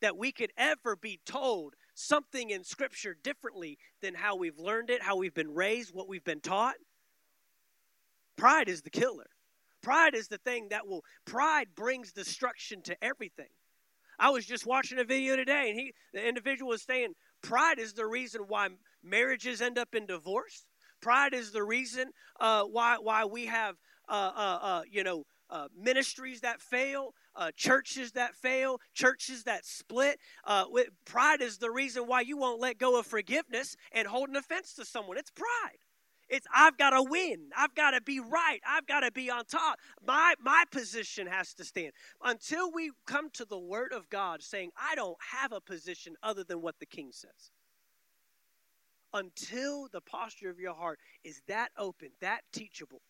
[0.00, 5.02] that we could ever be told something in Scripture differently than how we've learned it,
[5.02, 6.76] how we've been raised, what we've been taught.
[8.36, 9.26] Pride is the killer.
[9.82, 13.48] Pride is the thing that will, pride brings destruction to everything.
[14.18, 17.94] I was just watching a video today, and he, the individual was saying, pride is
[17.94, 18.68] the reason why
[19.02, 20.66] marriages end up in divorce.
[21.00, 23.76] Pride is the reason uh, why why we have
[24.08, 29.64] uh, uh, uh you know uh, ministries that fail, uh, churches that fail, churches that
[29.64, 30.18] split.
[31.06, 34.74] pride is the reason why you won't let go of forgiveness and hold an offense
[34.74, 35.16] to someone.
[35.16, 35.78] It's pride.
[36.28, 37.48] It's I've got to win.
[37.56, 38.60] I've got to be right.
[38.66, 39.78] I've got to be on top.
[40.06, 41.92] My my position has to stand.
[42.22, 46.44] Until we come to the word of God saying, I don't have a position other
[46.44, 47.50] than what the king says.
[49.14, 53.00] Until the posture of your heart is that open, that teachable,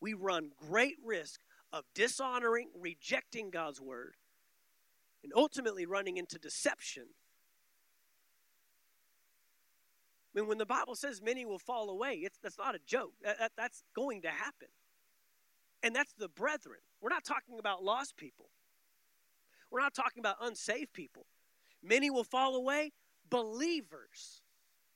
[0.00, 1.40] we run great risk
[1.72, 4.14] of dishonoring, rejecting God's word,
[5.22, 7.06] and ultimately running into deception
[10.34, 13.12] I mean, when the Bible says many will fall away, it's, that's not a joke.
[13.22, 14.68] That, that, that's going to happen.
[15.82, 16.80] And that's the brethren.
[17.00, 18.50] We're not talking about lost people,
[19.70, 21.26] we're not talking about unsaved people.
[21.82, 22.92] Many will fall away,
[23.30, 24.42] believers.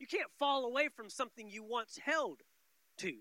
[0.01, 2.41] You can't fall away from something you once held
[2.99, 3.19] to.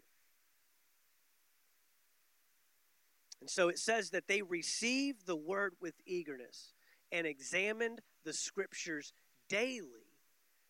[3.42, 6.74] And so it says that they received the word with eagerness
[7.12, 9.14] and examined the scriptures
[9.50, 10.08] daily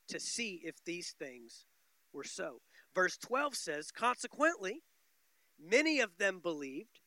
[0.08, 1.66] to see if these things
[2.14, 2.62] were so.
[2.96, 4.82] Verse 12 says, Consequently,
[5.60, 7.02] many of them believed,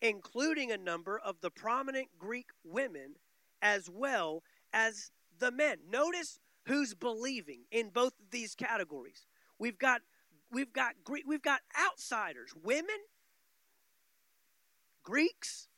[0.00, 3.16] including a number of the prominent Greek women
[3.60, 4.42] as well
[4.72, 5.78] as the men.
[5.90, 9.26] Notice who's believing in both of these categories.
[9.58, 10.02] We've got
[10.50, 12.96] we've got Greek, we've got outsiders, women,
[15.08, 15.68] Greeks,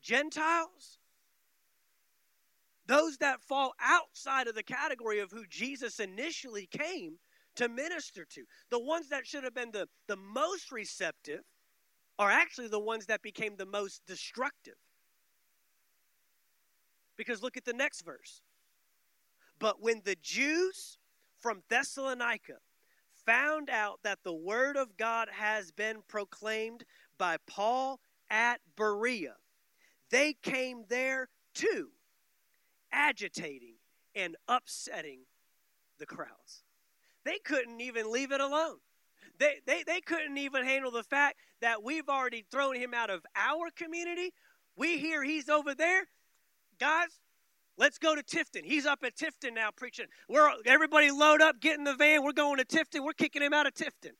[0.00, 0.96] Gentiles,
[2.86, 7.18] those that fall outside of the category of who Jesus initially came
[7.56, 8.44] to minister to.
[8.70, 11.42] The ones that should have been the, the most receptive
[12.18, 14.78] are actually the ones that became the most destructive.
[17.18, 18.40] Because look at the next verse.
[19.58, 20.96] But when the Jews
[21.38, 22.54] from Thessalonica
[23.26, 26.84] found out that the word of God has been proclaimed
[27.18, 29.34] by Paul at Berea,
[30.10, 31.88] they came there too
[32.92, 33.74] agitating
[34.14, 35.20] and upsetting
[35.98, 36.64] the crowds.
[37.24, 38.78] They couldn't even leave it alone.
[39.38, 43.24] They, they, they couldn't even handle the fact that we've already thrown him out of
[43.36, 44.32] our community.
[44.76, 46.04] We hear he's over there.
[46.80, 47.08] Guys,
[47.76, 48.64] let's go to Tifton.
[48.64, 50.06] He's up at Tifton now preaching.
[50.28, 52.24] We're everybody load up, get in the van.
[52.24, 53.04] We're going to Tifton.
[53.04, 54.12] We're kicking him out of Tifton.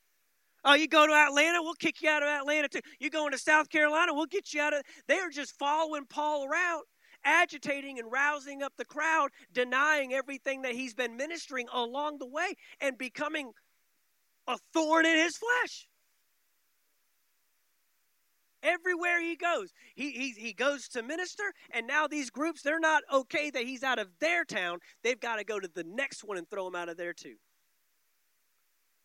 [0.65, 2.81] Oh, you go to Atlanta, we'll kick you out of Atlanta too.
[2.99, 4.83] You going to South Carolina, we'll get you out of.
[5.07, 6.83] They are just following Paul around,
[7.25, 12.55] agitating and rousing up the crowd, denying everything that he's been ministering along the way,
[12.81, 13.53] and becoming
[14.47, 15.87] a thorn in his flesh.
[18.61, 23.05] Everywhere he goes, he, he, he goes to minister, and now these groups, they're not
[23.13, 24.79] okay that he's out of their town.
[25.05, 27.37] They've got to go to the next one and throw him out of there too.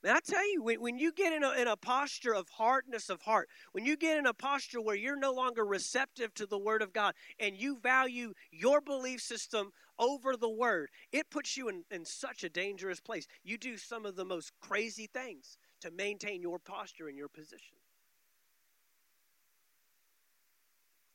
[0.04, 3.10] And I tell you, when, when you get in a, in a posture of hardness
[3.10, 6.58] of heart, when you get in a posture where you're no longer receptive to the
[6.58, 11.70] Word of God and you value your belief system over the Word, it puts you
[11.70, 13.28] in, in such a dangerous place.
[13.46, 17.78] You do some of the most crazy things to maintain your posture and your position.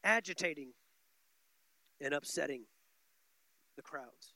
[0.02, 0.70] Agitating
[2.00, 2.62] and upsetting
[3.76, 4.32] the crowds.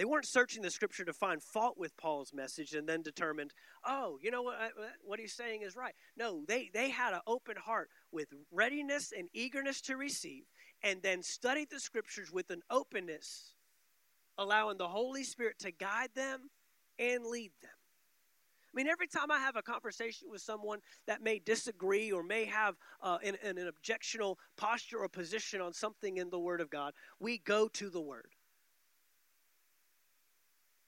[0.00, 3.52] They weren't searching the scripture to find fault with Paul's message and then determined,
[3.84, 4.56] oh, you know what,
[5.04, 5.92] what he's saying is right.
[6.16, 10.44] No, they, they had an open heart with readiness and eagerness to receive
[10.82, 13.52] and then studied the scriptures with an openness,
[14.38, 16.48] allowing the Holy Spirit to guide them
[16.98, 17.70] and lead them.
[17.70, 22.46] I mean, every time I have a conversation with someone that may disagree or may
[22.46, 26.94] have uh, an, an objectional posture or position on something in the Word of God,
[27.18, 28.30] we go to the Word.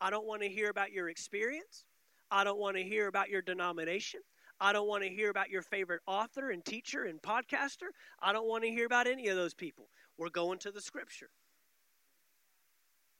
[0.03, 1.85] I don't want to hear about your experience.
[2.29, 4.21] I don't want to hear about your denomination.
[4.61, 7.91] I don't want to hear about your favorite author and teacher and podcaster.
[8.21, 9.89] I don't want to hear about any of those people.
[10.19, 11.31] We're going to the scripture.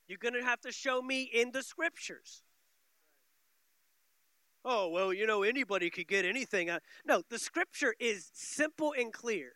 [0.09, 2.43] You're going to have to show me in the scriptures.
[4.65, 6.69] Oh, well, you know, anybody could get anything.
[7.05, 9.53] No, the scripture is simple and clear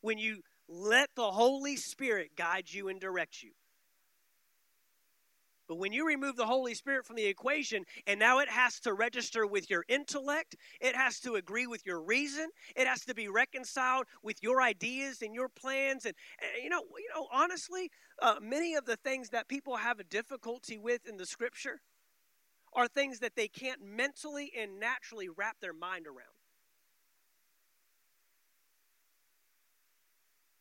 [0.00, 3.50] when you let the Holy Spirit guide you and direct you.
[5.70, 8.92] But when you remove the Holy Spirit from the equation, and now it has to
[8.92, 13.28] register with your intellect, it has to agree with your reason, it has to be
[13.28, 16.06] reconciled with your ideas and your plans.
[16.06, 17.88] And, and you know, you know, honestly,
[18.20, 21.80] uh, many of the things that people have a difficulty with in the Scripture
[22.72, 26.34] are things that they can't mentally and naturally wrap their mind around.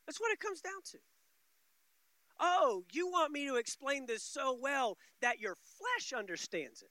[0.05, 0.99] That's what it comes down to.
[2.39, 6.89] Oh, you want me to explain this so well that your flesh understands it.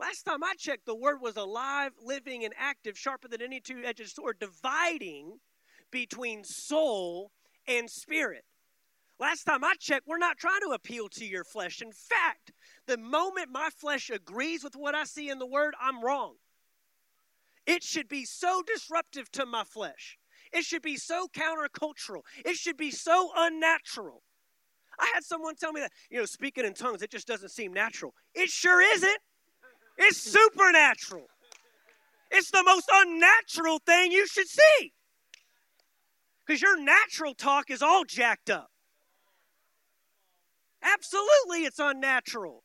[0.00, 3.82] Last time I checked, the word was alive, living, and active, sharper than any two
[3.84, 5.38] edged sword, dividing
[5.90, 7.30] between soul
[7.68, 8.44] and spirit.
[9.20, 11.80] Last time I checked, we're not trying to appeal to your flesh.
[11.80, 12.52] In fact,
[12.86, 16.34] the moment my flesh agrees with what I see in the word, I'm wrong.
[17.66, 20.18] It should be so disruptive to my flesh
[20.54, 22.20] it should be so countercultural.
[22.44, 24.22] It should be so unnatural.
[24.98, 27.72] I had someone tell me that, you know, speaking in tongues, it just doesn't seem
[27.72, 28.14] natural.
[28.34, 29.18] It sure isn't.
[29.98, 31.26] It's supernatural.
[32.30, 34.92] It's the most unnatural thing you should see.
[36.46, 38.68] Because your natural talk is all jacked up.
[40.82, 42.63] Absolutely, it's unnatural.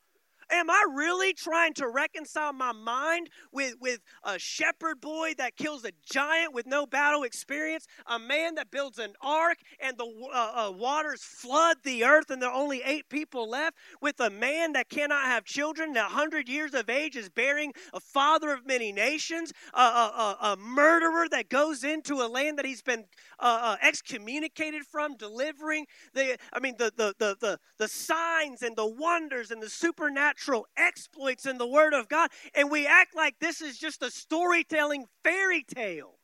[0.52, 5.86] Am I really trying to reconcile my mind with, with a shepherd boy that kills
[5.86, 7.86] a giant with no battle experience?
[8.08, 12.42] A man that builds an ark and the uh, uh, waters flood the earth and
[12.42, 13.78] there are only eight people left?
[14.02, 18.00] With a man that cannot have children, that 100 years of age is bearing a
[18.00, 19.54] father of many nations?
[19.76, 23.06] A, a, a murderer that goes into a land that he's been
[23.40, 28.76] uh, uh, excommunicated from, delivering the, I mean, the, the, the, the, the signs and
[28.76, 33.16] the wonders and the supernatural supernatural exploits in the Word of God, and we act
[33.16, 36.16] like this is just a storytelling fairy tale.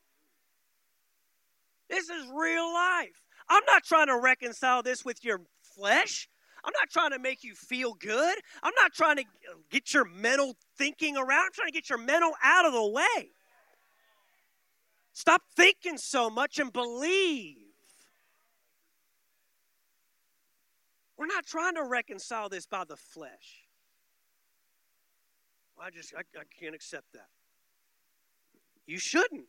[1.88, 3.22] This is real life.
[3.48, 6.28] I'm not trying to reconcile this with your flesh.
[6.64, 8.38] I'm not trying to make you feel good.
[8.62, 9.24] I'm not trying to
[9.70, 11.44] get your mental thinking around.
[11.44, 13.30] I'm trying to get your mental out of the way.
[15.12, 17.58] Stop thinking so much and believe.
[21.16, 23.65] We're not trying to reconcile this by the flesh.
[25.80, 27.28] I just, I, I can't accept that.
[28.86, 29.46] You shouldn't.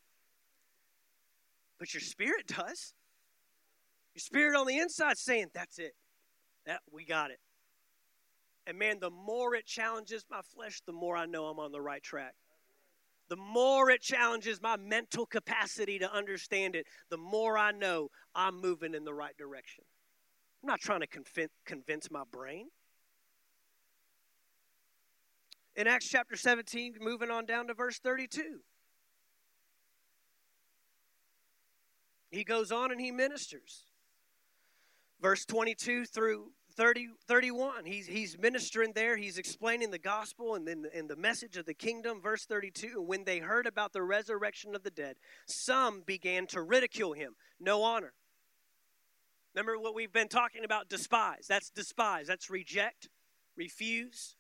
[1.80, 2.94] But your spirit does.
[4.16, 5.94] Your spirit on the inside saying, that's it.
[6.66, 7.40] That we got it.
[8.66, 11.82] And man, the more it challenges my flesh, the more I know I'm on the
[11.82, 12.34] right track.
[13.30, 18.60] The more it challenges my mental capacity to understand it, the more I know I'm
[18.60, 19.84] moving in the right direction.
[20.64, 21.08] I'm not trying to
[21.66, 22.68] convince my brain.
[25.78, 28.62] In Acts chapter 17, moving on down to verse 32.
[32.32, 33.84] He goes on and he ministers.
[35.22, 39.18] Verse 22 through 30, 31, he's, he's ministering there.
[39.18, 42.22] He's explaining the gospel and, then and the message of the kingdom.
[42.24, 47.14] Verse 32 When they heard about the resurrection of the dead, some began to ridicule
[47.14, 47.36] him.
[47.60, 48.14] No honor.
[49.54, 50.90] Remember what we've been talking about?
[50.90, 51.46] Despise.
[51.48, 52.26] That's despise.
[52.26, 53.10] That's reject,
[53.56, 54.37] refuse,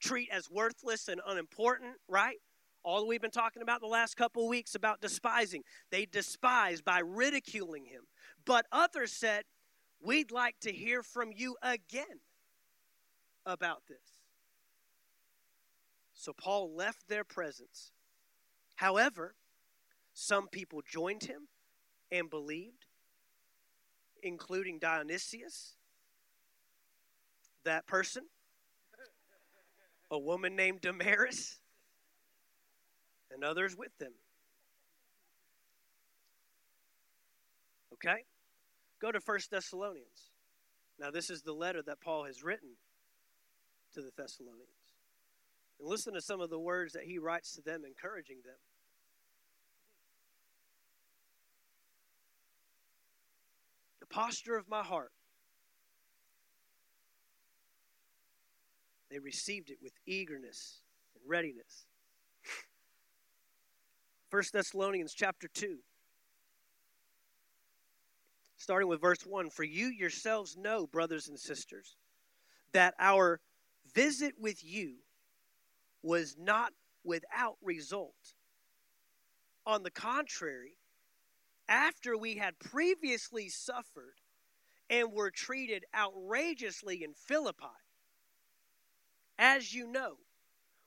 [0.00, 2.36] treat as worthless and unimportant, right?
[2.82, 5.62] All we've been talking about the last couple weeks about despising.
[5.90, 8.02] They despise by ridiculing him.
[8.44, 9.42] But others said,
[10.00, 12.20] We'd like to hear from you again
[13.44, 14.20] about this.
[16.14, 17.92] So Paul left their presence.
[18.76, 19.34] However,
[20.12, 21.48] some people joined him
[22.10, 22.86] and believed,
[24.22, 25.76] including Dionysius,
[27.64, 28.24] that person,
[30.10, 31.58] a woman named Damaris,
[33.30, 34.12] and others with them.
[37.94, 38.24] Okay?
[39.00, 40.30] Go to First Thessalonians.
[40.98, 42.70] Now, this is the letter that Paul has written
[43.94, 44.68] to the Thessalonians.
[45.78, 48.56] And listen to some of the words that he writes to them, encouraging them.
[54.00, 55.12] The posture of my heart.
[59.10, 60.80] They received it with eagerness
[61.14, 61.86] and readiness.
[64.30, 65.78] 1 Thessalonians chapter 2
[68.66, 71.94] starting with verse 1 For you yourselves know, brothers and sisters,
[72.72, 73.40] that our
[73.94, 74.96] visit with you
[76.02, 76.72] was not
[77.04, 78.34] without result.
[79.66, 80.78] On the contrary,
[81.68, 84.16] after we had previously suffered
[84.90, 87.66] and were treated outrageously in Philippi,
[89.38, 90.14] as you know,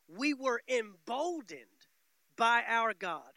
[0.07, 1.87] we were emboldened
[2.35, 3.31] by our God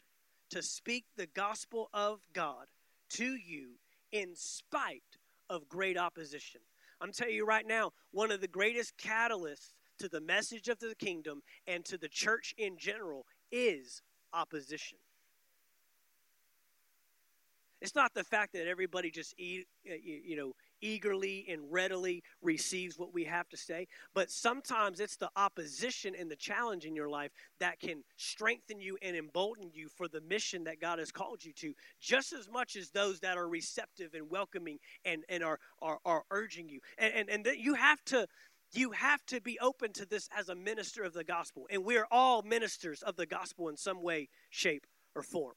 [0.49, 2.65] to speak the gospel of God
[3.11, 3.71] to you
[4.11, 5.03] in spite
[5.49, 6.61] of great opposition.
[7.01, 10.95] I'm telling you right now, one of the greatest catalysts to the message of the
[10.95, 14.01] kingdom and to the church in general is
[14.33, 14.97] opposition.
[17.81, 20.53] It's not the fact that everybody just eat, uh, you know
[20.83, 23.87] eagerly and readily receives what we have to say.
[24.13, 28.97] But sometimes it's the opposition and the challenge in your life that can strengthen you
[29.01, 32.75] and embolden you for the mission that God has called you to, just as much
[32.75, 36.81] as those that are receptive and welcoming and, and are, are, are urging you.
[36.97, 38.27] And, and, and that you have to
[38.75, 41.67] you have to be open to this as a minister of the gospel.
[41.69, 45.53] And we're all ministers of the gospel in some way, shape, or form.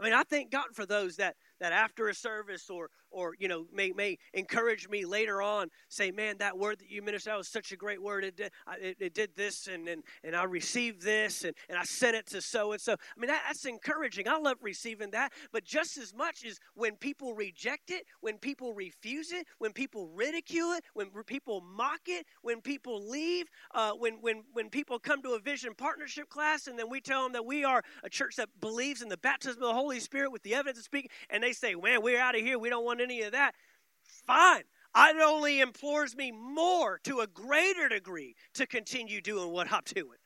[0.00, 3.48] I mean, I thank God for those that that after a service or or you
[3.48, 7.38] know may may encourage me later on say man that word that you ministered that
[7.38, 8.24] was such a great word.
[8.24, 11.84] It did, it, it did this and, and and i received this and, and i
[11.84, 12.94] sent it to so and so.
[12.94, 14.28] I mean that, that's encouraging.
[14.28, 15.32] I love receiving that.
[15.52, 20.08] But just as much as when people reject it when people refuse it when people
[20.08, 25.22] ridicule it when people mock it when people leave uh, when when when people come
[25.22, 28.36] to a vision partnership class and then we tell them that we are a church
[28.36, 31.42] that believes in the baptism of the holy spirit with the evidence of speaking and
[31.42, 32.58] they say man we're out of here.
[32.58, 33.54] We don't want any of that,
[34.02, 34.62] fine.
[34.96, 40.18] It only implores me more to a greater degree to continue doing what I'm doing.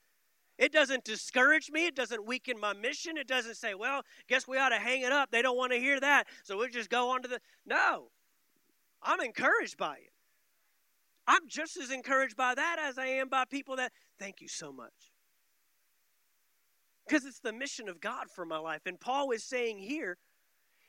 [0.57, 1.87] It doesn't discourage me.
[1.87, 3.19] It doesn't weaken my mission.
[3.19, 5.31] It doesn't say, well, guess we ought to hang it up.
[5.31, 6.29] They don't want to hear that.
[6.45, 7.41] So we'll just go on to the.
[7.67, 8.11] No.
[9.03, 10.13] I'm encouraged by it.
[11.27, 14.73] I'm just as encouraged by that as I am by people that, thank you so
[14.73, 15.13] much.
[17.07, 18.83] Because it's the mission of God for my life.
[18.87, 20.17] And Paul is saying here,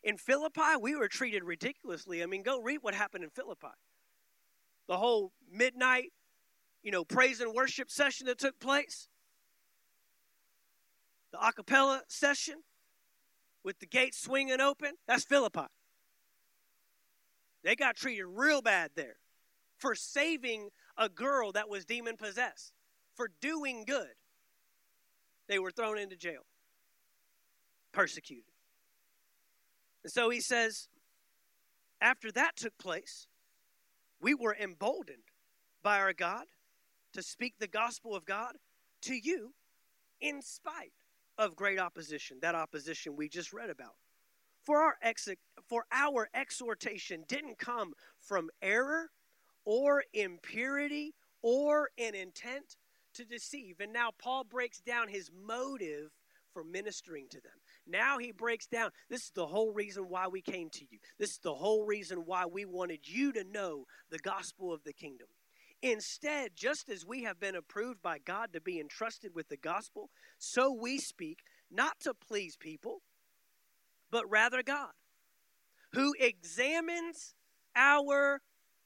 [0.05, 2.21] in Philippi, we were treated ridiculously.
[2.21, 3.73] I mean, go read what happened in Philippi.
[4.87, 6.13] The whole midnight,
[6.83, 9.07] you know, praise and worship session that took place,
[11.31, 12.61] the a cappella session
[13.63, 15.65] with the gates swinging open, that's Philippi.
[17.63, 19.15] They got treated real bad there
[19.75, 22.73] for saving a girl that was demon possessed,
[23.15, 24.13] for doing good.
[25.47, 26.45] They were thrown into jail,
[27.91, 28.54] persecuted.
[30.05, 30.87] And so he says,
[31.99, 33.25] after that took place,
[34.21, 35.31] we were emboldened
[35.81, 36.45] by our God
[37.13, 38.53] to speak the gospel of God
[39.01, 39.55] to you
[40.21, 40.93] in spite
[41.39, 43.95] of great opposition, that opposition we just read about.
[44.63, 45.27] For our, ex-
[45.67, 49.09] for our exhortation didn't come from error
[49.65, 52.77] or impurity or an intent
[53.15, 53.77] to deceive.
[53.79, 56.11] And now Paul breaks down his motive
[56.53, 57.53] for ministering to them.
[57.87, 60.99] Now he breaks down this is the whole reason why we came to you.
[61.19, 64.93] This is the whole reason why we wanted you to know the gospel of the
[64.93, 65.27] kingdom.
[65.81, 70.09] Instead, just as we have been approved by God to be entrusted with the gospel,
[70.39, 73.01] so we speak not to please people,
[74.09, 74.93] but rather God,
[75.93, 77.35] who examines
[77.75, 78.41] our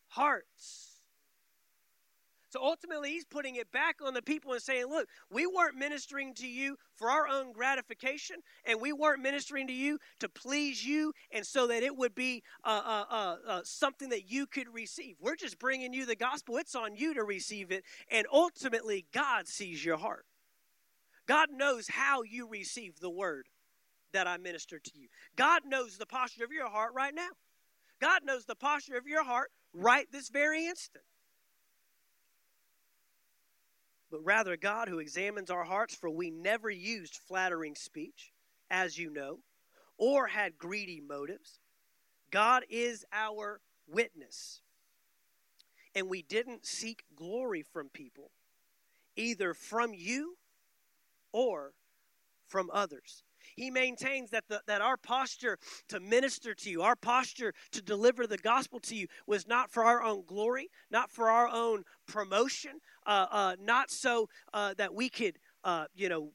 [0.10, 0.99] hearts.
[2.50, 6.34] So ultimately, he's putting it back on the people and saying, Look, we weren't ministering
[6.36, 11.14] to you for our own gratification, and we weren't ministering to you to please you
[11.32, 15.16] and so that it would be uh, uh, uh, uh, something that you could receive.
[15.22, 16.58] We're just bringing you the gospel.
[16.58, 17.84] It's on you to receive it.
[18.12, 20.26] And ultimately, God sees your heart.
[21.28, 23.48] God knows how you receive the word
[24.12, 25.08] that I minister to you.
[25.36, 27.30] God knows the posture of your heart right now.
[28.02, 31.04] God knows the posture of your heart right this very instant
[34.12, 38.32] but rather God who examines our hearts, for we never used flattering speech,
[38.70, 39.40] as you know,
[39.98, 41.60] or had greedy motives.
[42.32, 44.62] God is our witness.
[45.96, 48.32] And we didn't seek glory from people,
[49.16, 50.38] either from you
[51.32, 51.74] or
[52.48, 53.24] from others.
[53.56, 55.58] He maintains that, the, that our posture
[55.90, 59.84] to minister to you, our posture to deliver the gospel to you, was not for
[59.84, 62.80] our own glory, not for our own promotion,
[63.10, 66.30] uh, uh, not so uh, that we could, uh, you know,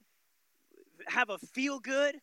[1.06, 2.16] have a feel good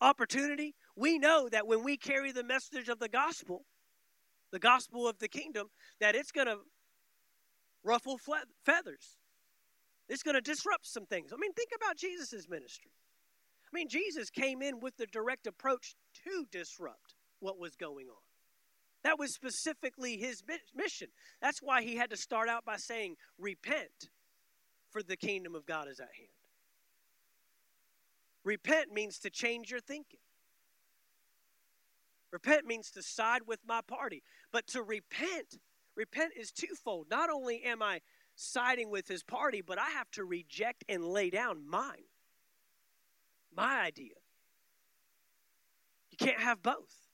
[0.00, 0.74] opportunity.
[0.96, 3.66] We know that when we carry the message of the gospel,
[4.52, 5.68] the gospel of the kingdom,
[6.00, 6.58] that it's going to
[7.84, 8.18] ruffle
[8.64, 9.18] feathers.
[10.08, 11.30] It's going to disrupt some things.
[11.32, 12.92] I mean, think about Jesus' ministry.
[13.64, 18.25] I mean, Jesus came in with the direct approach to disrupt what was going on.
[19.06, 20.42] That was specifically his
[20.74, 21.10] mission.
[21.40, 24.10] That's why he had to start out by saying, Repent,
[24.90, 26.28] for the kingdom of God is at hand.
[28.42, 30.18] Repent means to change your thinking.
[32.32, 34.24] Repent means to side with my party.
[34.50, 35.54] But to repent,
[35.94, 37.06] repent is twofold.
[37.08, 38.00] Not only am I
[38.34, 42.08] siding with his party, but I have to reject and lay down mine
[43.54, 44.16] my idea.
[46.10, 47.05] You can't have both.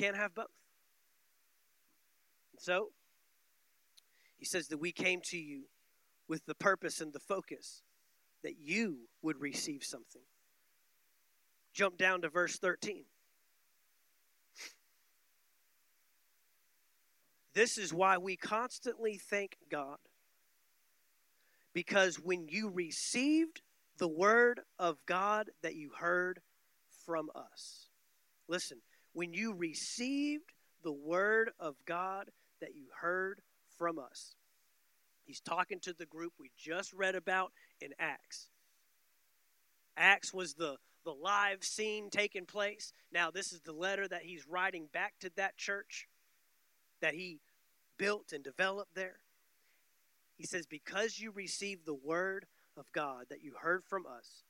[0.00, 0.46] Can't have both.
[2.58, 2.88] So,
[4.38, 5.64] he says that we came to you
[6.26, 7.82] with the purpose and the focus
[8.42, 10.22] that you would receive something.
[11.74, 13.04] Jump down to verse 13.
[17.52, 19.98] This is why we constantly thank God
[21.74, 23.60] because when you received
[23.98, 26.40] the word of God that you heard
[27.04, 27.90] from us,
[28.48, 28.78] listen,
[29.12, 30.52] when you received
[30.82, 32.30] the word of God
[32.60, 33.40] that you heard
[33.78, 34.34] from us,
[35.24, 38.48] he's talking to the group we just read about in Acts.
[39.96, 42.92] Acts was the the live scene taking place.
[43.12, 46.08] Now, this is the letter that he's writing back to that church
[47.00, 47.40] that he
[47.96, 49.20] built and developed there.
[50.36, 52.46] He says, Because you received the word
[52.76, 54.44] of God that you heard from us,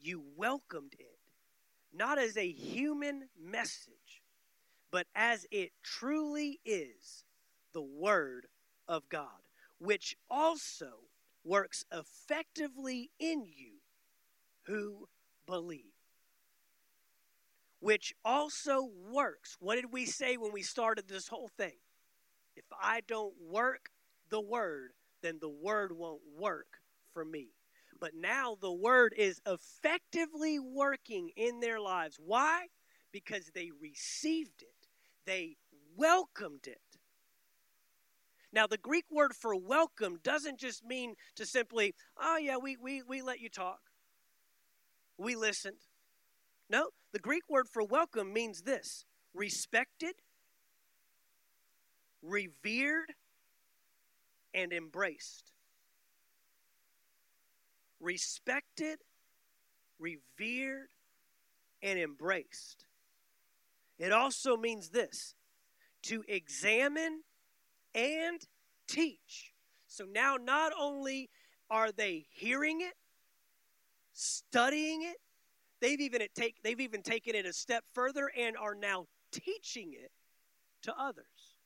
[0.00, 1.18] you welcomed it,
[1.92, 4.22] not as a human message,
[4.90, 7.24] but as it truly is
[7.72, 8.46] the word
[8.88, 9.26] of God,
[9.78, 10.90] which also
[11.44, 13.72] works effectively in you
[14.64, 15.08] who
[15.46, 15.92] believe.
[17.80, 19.56] Which also works.
[19.58, 21.78] What did we say when we started this whole thing?
[22.54, 23.90] If I don't work
[24.30, 26.78] the word, then the word won't work
[27.12, 27.48] for me.
[28.02, 32.18] But now the word is effectively working in their lives.
[32.18, 32.66] Why?
[33.12, 34.88] Because they received it,
[35.24, 35.54] they
[35.96, 36.80] welcomed it.
[38.52, 43.02] Now, the Greek word for welcome doesn't just mean to simply, oh, yeah, we, we,
[43.06, 43.78] we let you talk,
[45.16, 45.86] we listened.
[46.68, 50.14] No, the Greek word for welcome means this respected,
[52.20, 53.14] revered,
[54.52, 55.51] and embraced.
[58.02, 58.98] Respected,
[59.98, 60.88] revered,
[61.82, 62.86] and embraced.
[63.98, 65.36] It also means this
[66.02, 67.22] to examine
[67.94, 68.40] and
[68.88, 69.52] teach.
[69.86, 71.30] So now, not only
[71.70, 72.94] are they hearing it,
[74.12, 75.18] studying it,
[75.80, 80.10] they've even, take, they've even taken it a step further and are now teaching it
[80.82, 81.56] to others.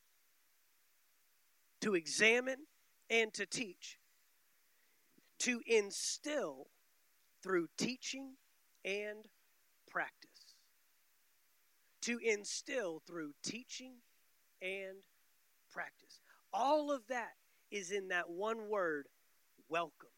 [1.80, 2.66] To examine
[3.08, 3.98] and to teach,
[5.40, 6.66] to instill
[7.42, 8.34] through teaching
[8.84, 9.26] and
[9.88, 10.54] practice.
[12.02, 13.94] To instill through teaching
[14.62, 14.98] and
[15.70, 16.20] practice.
[16.52, 17.32] All of that
[17.70, 19.06] is in that one word,
[19.68, 20.10] welcomed.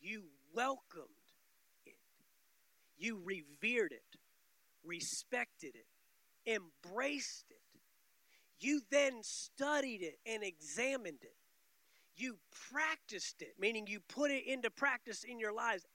[0.00, 1.06] You welcomed
[1.86, 1.94] it.
[2.98, 4.18] You revered it,
[4.84, 5.86] respected it,
[6.46, 7.60] embraced it
[8.60, 11.34] you then studied it and examined it.
[12.20, 12.36] You
[12.70, 15.86] practiced it, meaning you put it into practice in your lives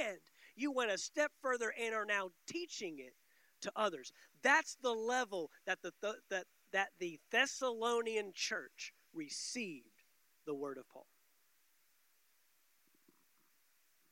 [0.00, 0.16] and
[0.56, 3.12] you went a step further and are now teaching it
[3.60, 4.10] to others.
[4.42, 5.92] That's the level that the,
[6.30, 10.04] that, that the Thessalonian church received
[10.46, 11.06] the word of Paul.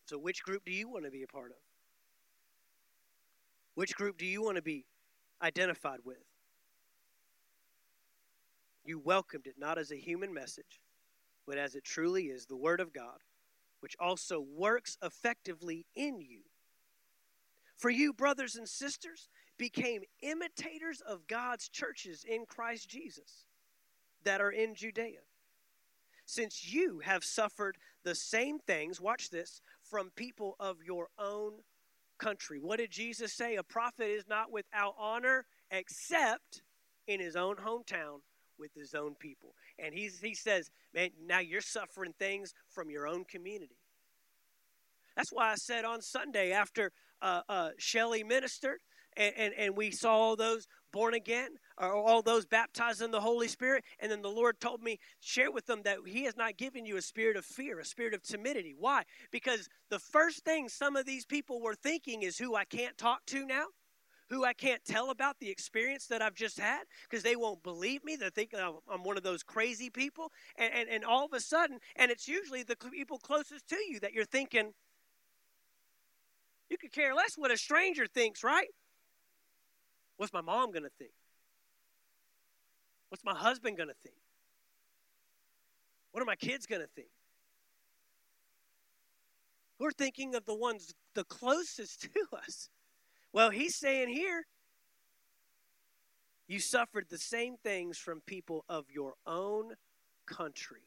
[0.05, 1.57] So, which group do you want to be a part of?
[3.77, 4.85] Which group do you want to be
[5.41, 6.19] identified with?
[8.85, 10.81] You welcomed it not as a human message,
[11.47, 13.19] but as it truly is the Word of God,
[13.81, 16.41] which also works effectively in you.
[17.77, 19.29] For you, brothers and sisters,
[19.59, 23.45] became imitators of God's churches in Christ Jesus
[24.25, 25.21] that are in Judea.
[26.25, 31.55] Since you have suffered the same things, watch this, from people of your own
[32.19, 32.61] country.
[32.61, 33.57] What did Jesus say?
[33.57, 36.63] A prophet is not without honor except
[37.09, 38.21] in his own hometown
[38.59, 39.55] with his own people.
[39.83, 43.77] And he's, he says, man, now you're suffering things from your own community.
[45.17, 48.79] That's why I said on Sunday after uh, uh, Shelly ministered
[49.17, 53.21] and, and, and we saw all those born again, or all those baptized in the
[53.21, 53.83] Holy Spirit.
[53.99, 56.97] And then the Lord told me, share with them that He has not given you
[56.97, 58.75] a spirit of fear, a spirit of timidity.
[58.79, 59.03] Why?
[59.31, 63.25] Because the first thing some of these people were thinking is who I can't talk
[63.27, 63.67] to now
[64.33, 68.03] who I can't tell about the experience that I've just had because they won't believe
[68.03, 68.17] me.
[68.17, 70.33] They're thinking I'm one of those crazy people.
[70.57, 74.01] And, and, and all of a sudden, and it's usually the people closest to you
[74.01, 74.73] that you're thinking,
[76.71, 78.69] you could care less what a stranger thinks, right?
[80.17, 81.13] What's my mom going to think?
[83.11, 84.17] What's my husband going to think?
[86.13, 87.09] What are my kids going to think?
[89.79, 92.71] We're thinking of the ones the closest to us.
[93.33, 94.47] Well, he's saying here,
[96.47, 99.75] you suffered the same things from people of your own
[100.27, 100.83] country,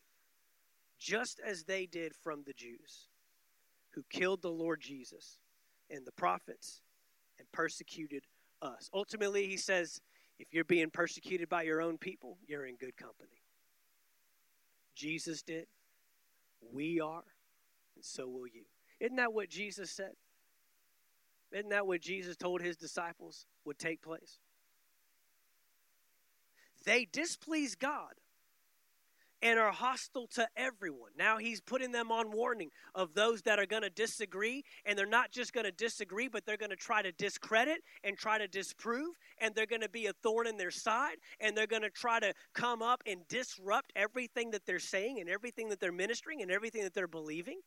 [0.99, 3.07] just as they did from the Jews,
[3.93, 5.39] who killed the Lord Jesus
[5.89, 6.81] and the prophets
[7.39, 8.23] and persecuted
[8.61, 8.89] us.
[8.93, 10.01] Ultimately, he says,
[10.37, 13.41] if you're being persecuted by your own people, you're in good company.
[14.95, 15.65] Jesus did.
[16.73, 17.23] We are.
[17.95, 18.65] And so will you.
[18.99, 20.11] Isn't that what Jesus said?
[21.55, 24.39] Isn't that what Jesus told his disciples would take place?
[26.83, 28.11] They displease God
[29.41, 31.11] and are hostile to everyone.
[31.17, 35.05] Now he's putting them on warning of those that are going to disagree, and they're
[35.05, 38.49] not just going to disagree, but they're going to try to discredit and try to
[38.49, 41.89] disprove, and they're going to be a thorn in their side, and they're going to
[41.89, 46.41] try to come up and disrupt everything that they're saying and everything that they're ministering
[46.41, 47.61] and everything that they're believing.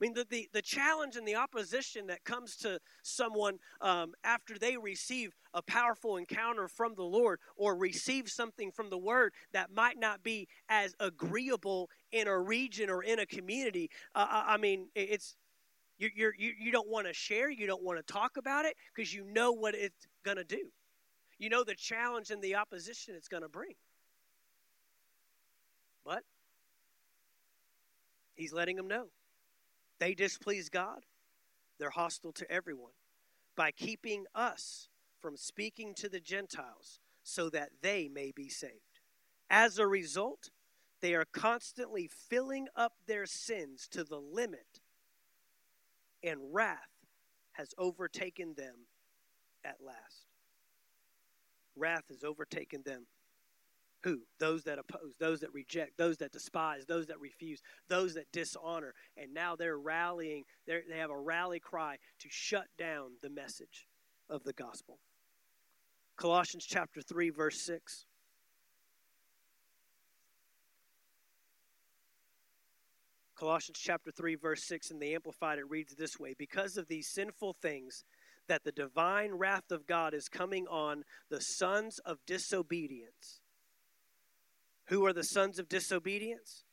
[0.00, 4.58] I mean, the, the, the challenge and the opposition that comes to someone um, after
[4.58, 9.70] they receive a powerful encounter from the Lord or receive something from the Word that
[9.70, 13.90] might not be as agreeable in a region or in a community.
[14.14, 15.36] Uh, I mean, it's
[15.98, 19.12] you, you, you don't want to share, you don't want to talk about it because
[19.12, 20.70] you know what it's going to do.
[21.38, 23.74] You know the challenge and the opposition it's going to bring.
[26.06, 26.22] But
[28.34, 29.08] he's letting them know
[30.00, 31.04] they displease God,
[31.78, 32.92] they're hostile to everyone
[33.56, 34.88] by keeping us
[35.20, 39.00] from speaking to the Gentiles so that they may be saved.
[39.50, 40.50] As a result,
[41.00, 44.80] they are constantly filling up their sins to the limit,
[46.22, 46.78] and wrath
[47.52, 48.86] has overtaken them
[49.64, 50.26] at last.
[51.76, 53.06] Wrath has overtaken them
[54.02, 54.20] who?
[54.38, 58.94] Those that oppose, those that reject, those that despise, those that refuse, those that dishonor.
[59.16, 63.86] And now they're rallying, they're, they have a rally cry to shut down the message
[64.28, 64.98] of the gospel.
[66.16, 68.06] Colossians chapter 3, verse 6.
[73.38, 77.08] Colossians chapter 3, verse 6 in the Amplified, it reads this way Because of these
[77.08, 78.04] sinful things,
[78.48, 83.39] that the divine wrath of God is coming on the sons of disobedience
[84.90, 86.64] who are the sons of disobedience?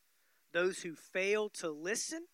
[0.51, 2.25] Those who fail to listen.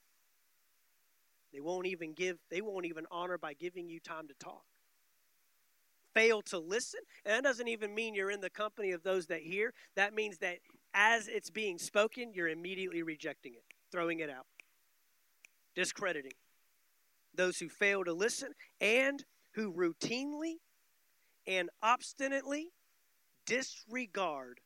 [1.53, 4.63] They won't even give, they won't even honor by giving you time to talk.
[6.13, 7.01] Fail to listen.
[7.25, 9.73] And that doesn't even mean you're in the company of those that hear.
[9.95, 10.59] That means that
[10.93, 14.45] as it's being spoken, you're immediately rejecting it, throwing it out,
[15.75, 16.33] discrediting.
[17.35, 19.25] Those who fail to listen and
[19.55, 20.55] who routinely
[21.45, 22.69] and obstinately
[23.45, 24.61] disregard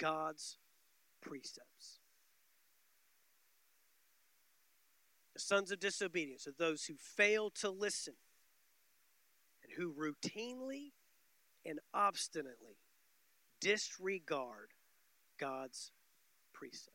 [0.00, 0.56] God's
[1.20, 2.00] precepts.
[5.34, 8.14] The sons of disobedience are those who fail to listen
[9.62, 10.92] and who routinely
[11.64, 12.78] and obstinately
[13.60, 14.70] disregard
[15.38, 15.92] God's
[16.52, 16.94] precepts.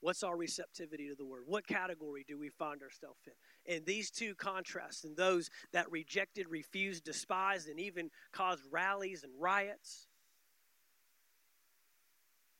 [0.00, 1.44] What's our receptivity to the word?
[1.46, 3.74] What category do we find ourselves in?
[3.74, 9.32] And these two contrasts, and those that rejected, refused, despised, and even caused rallies and
[9.40, 10.06] riots?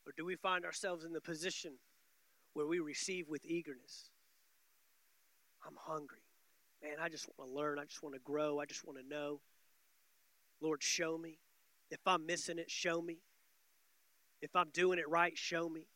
[0.07, 1.73] Or do we find ourselves in the position
[2.53, 4.11] where we receive with eagerness?
[5.67, 6.23] I'm hungry.
[6.83, 7.79] Man, I just want to learn.
[7.79, 8.61] I just want to grow.
[8.61, 9.41] I just want to know.
[10.61, 11.39] Lord, show me.
[11.91, 13.19] If I'm missing it, show me.
[14.43, 15.87] If I'm doing it right, show me.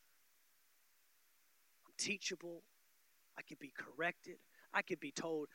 [1.85, 2.63] I'm teachable.
[3.37, 4.37] I could be corrected.
[4.73, 5.49] I could be told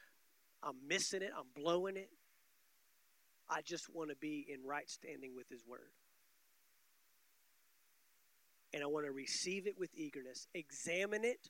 [0.65, 2.11] I'm missing it, I'm blowing it.
[3.49, 5.93] I just want to be in right standing with His Word.
[8.75, 11.49] And I want to receive it with eagerness, examine it.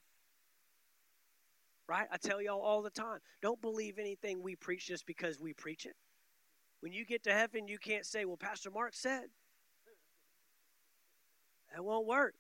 [1.89, 2.07] Right?
[2.13, 5.87] I tell y'all all the time don't believe anything we preach just because we preach
[5.87, 5.97] it.
[6.81, 9.25] When you get to heaven, you can't say, Well, Pastor Mark said.
[11.75, 12.35] That won't work.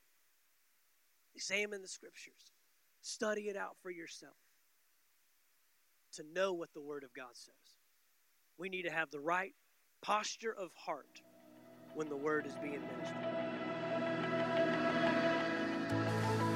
[1.34, 2.52] Examine the scriptures,
[3.02, 4.36] study it out for yourself
[6.12, 7.54] to know what the Word of God says.
[8.56, 9.52] We need to have the right
[10.00, 11.22] posture of heart
[11.94, 13.33] when the Word is being ministered.